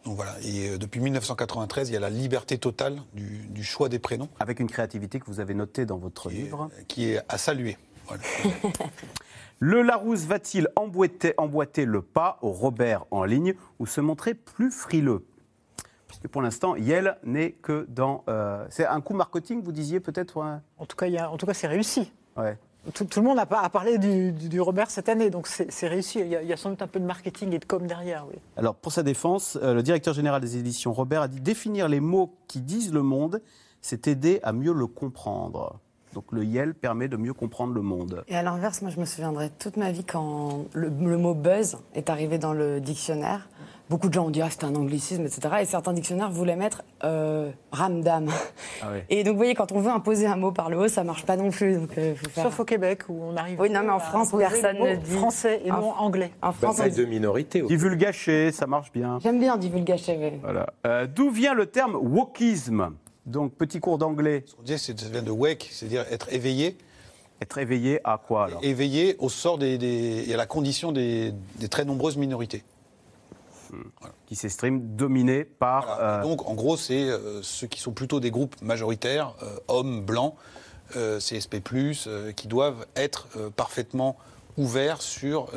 [0.07, 3.91] Donc voilà, et euh, depuis 1993, il y a la liberté totale du, du choix
[3.91, 4.31] des prénoms.
[4.41, 6.71] Avec une créativité que vous avez notée dans votre livre.
[6.89, 7.77] Qui est à saluer.
[8.07, 8.23] Voilà.
[9.59, 14.71] Le Larousse va-t-il emboîter, emboîter le pas au Robert en ligne ou se montrer plus
[14.71, 15.27] frileux?
[16.09, 18.25] Puisque pour l'instant, Yel n'est que dans.
[18.29, 20.57] euh, c'est un coup marketing, vous disiez peut-être ouais?
[20.79, 22.11] En tout cas, il y a- en tout cas, c'est réussi.
[22.39, 22.57] Ouais.
[22.95, 26.21] Tout, tout le monde a, parlé du, du- du Robert cette année, donc c'est réussi.
[26.21, 27.87] Il y, a, il y a sans doute un peu de marketing et de com
[27.87, 28.27] derrière.
[28.31, 28.37] Oui.
[28.57, 32.01] Alors, pour sa défense, euh, le directeur général des éditions Robert a dit définir les
[32.01, 33.41] mots qui disent le monde,
[33.83, 35.79] c'est aider à mieux le comprendre.
[36.15, 38.25] Donc, le Yel permet de mieux comprendre le monde.
[38.29, 41.77] Et à l'inverse, moi, je me souviendrai toute ma vie quand le, le mot buzz
[41.95, 43.49] est arrivé dans le dictionnaire.
[43.89, 45.49] Beaucoup de gens ont dit ah c'est un anglicisme, etc.
[45.61, 48.29] Et certains dictionnaires voulaient mettre euh, ramdam.
[48.83, 48.87] Ah.
[49.11, 51.25] Et donc vous voyez, quand on veut imposer un mot par le haut, ça marche
[51.25, 51.77] pas non plus.
[51.77, 53.61] Donc, euh, faut faire- Sauf au Québec où on arrive.
[53.61, 56.33] Oui, non, mais en à France, personne ne dit français et En- non anglais.
[56.43, 57.63] En France, on dit- de minorité.
[57.63, 59.21] Divulgacher, ça marche bien.
[59.23, 60.19] j'aime bien divulgacher.
[60.21, 60.39] oui.
[60.43, 60.67] Voilà.
[60.87, 62.91] Euh, D'où vient le terme wokisme?
[63.25, 64.43] Donc, petit cours d'anglais.
[64.47, 66.77] Ce qu'on disait, c'est- ça vient de wake, c'est-à-dire être éveillé.
[67.41, 68.61] Être éveillé à quoi alors?
[68.63, 72.65] Éveillé au sort des, des- et à la condition des, des très nombreuses minorités.
[74.27, 75.87] Qui s'estiment dominés par.
[75.87, 76.21] Voilà.
[76.21, 80.03] euh, Donc, en gros, c'est euh, ceux qui sont plutôt des groupes majoritaires, euh, hommes,
[80.03, 80.35] blancs,
[81.19, 81.61] CSP+,
[82.37, 84.17] qui doivent être parfaitement
[84.57, 85.51] ouverts sur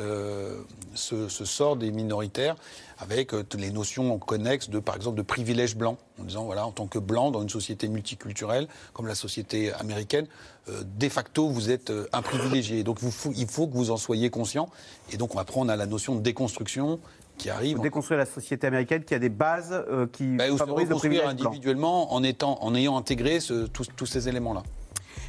[0.94, 2.56] ce, ce sort des minoritaires,
[2.98, 6.72] avec toutes les notions connexes de, par exemple, de privilèges blancs, en disant, voilà, en
[6.72, 10.26] tant que blanc, dans une société multiculturelle, comme la société américaine,
[10.68, 12.82] euh, de facto, vous êtes euh, un privilégié.
[12.82, 14.68] Donc, vous, il faut que vous en soyez conscient.
[15.12, 17.00] Et donc, après, on a la notion de déconstruction
[17.40, 17.74] qui arrive.
[17.76, 20.88] Pour déconstruire la société américaine qui a des bases euh, qui Bah, ou se favorisent
[20.90, 21.28] le blanc.
[21.28, 24.62] individuellement en, étant, en ayant intégré ce- tous, tous ces éléments-là.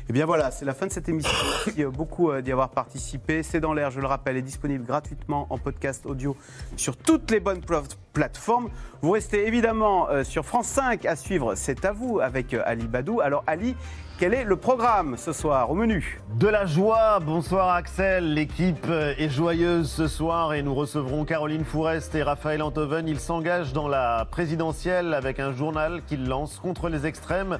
[0.10, 1.32] Eh bien voilà, c'est la fin de cette émission.
[1.66, 3.44] Merci euh, beaucoup euh, d'y avoir participé.
[3.44, 6.36] C'est dans l'air, je le rappelle, est disponible gratuitement en podcast audio
[6.76, 8.70] sur toutes les bonnes pla- plateformes.
[9.02, 13.22] Vous restez évidemment sur France 5 à suivre C'est à vous avec Ali Badou.
[13.22, 13.76] Alors Ali,
[14.22, 16.22] quel est le programme ce soir au menu?
[16.36, 22.14] De la joie, bonsoir Axel, l'équipe est joyeuse ce soir et nous recevrons Caroline Fourest
[22.14, 23.08] et Raphaël Antoven.
[23.08, 27.58] Ils s'engagent dans la présidentielle avec un journal qu'ils lancent contre les extrêmes.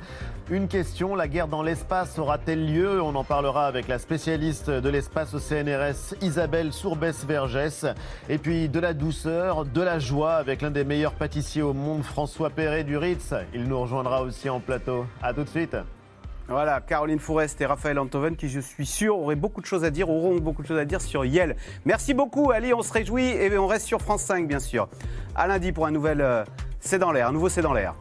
[0.52, 3.02] Une question, la guerre dans l'espace aura-t-elle lieu?
[3.02, 7.88] On en parlera avec la spécialiste de l'espace au CNRS Isabelle Sourbès-Vergès.
[8.30, 12.04] Et puis de la douceur, de la joie avec l'un des meilleurs pâtissiers au monde,
[12.04, 13.34] François Perret du Ritz.
[13.52, 15.08] Il nous rejoindra aussi en plateau.
[15.24, 15.76] A tout de suite.
[16.52, 19.90] Voilà, Caroline Fourest et Raphaël Antoven qui, je suis sûr, auraient beaucoup de choses à
[19.90, 21.56] dire, auront beaucoup de choses à dire sur Yel.
[21.86, 24.90] Merci beaucoup, Ali, on se réjouit et on reste sur France 5, bien sûr.
[25.34, 26.44] À lundi pour un nouvel euh,
[26.82, 27.96] C'est dans l'air, un nouveau C'est dans l'air.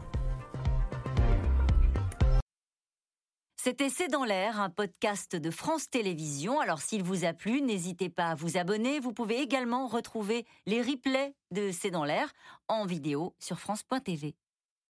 [3.55, 6.59] C'était C'est dans l'air, un podcast de France Télévisions.
[6.59, 8.99] Alors s'il vous a plu, n'hésitez pas à vous abonner.
[8.99, 12.33] Vous pouvez également retrouver les replays de C'est dans l'air
[12.67, 14.35] en vidéo sur France.tv.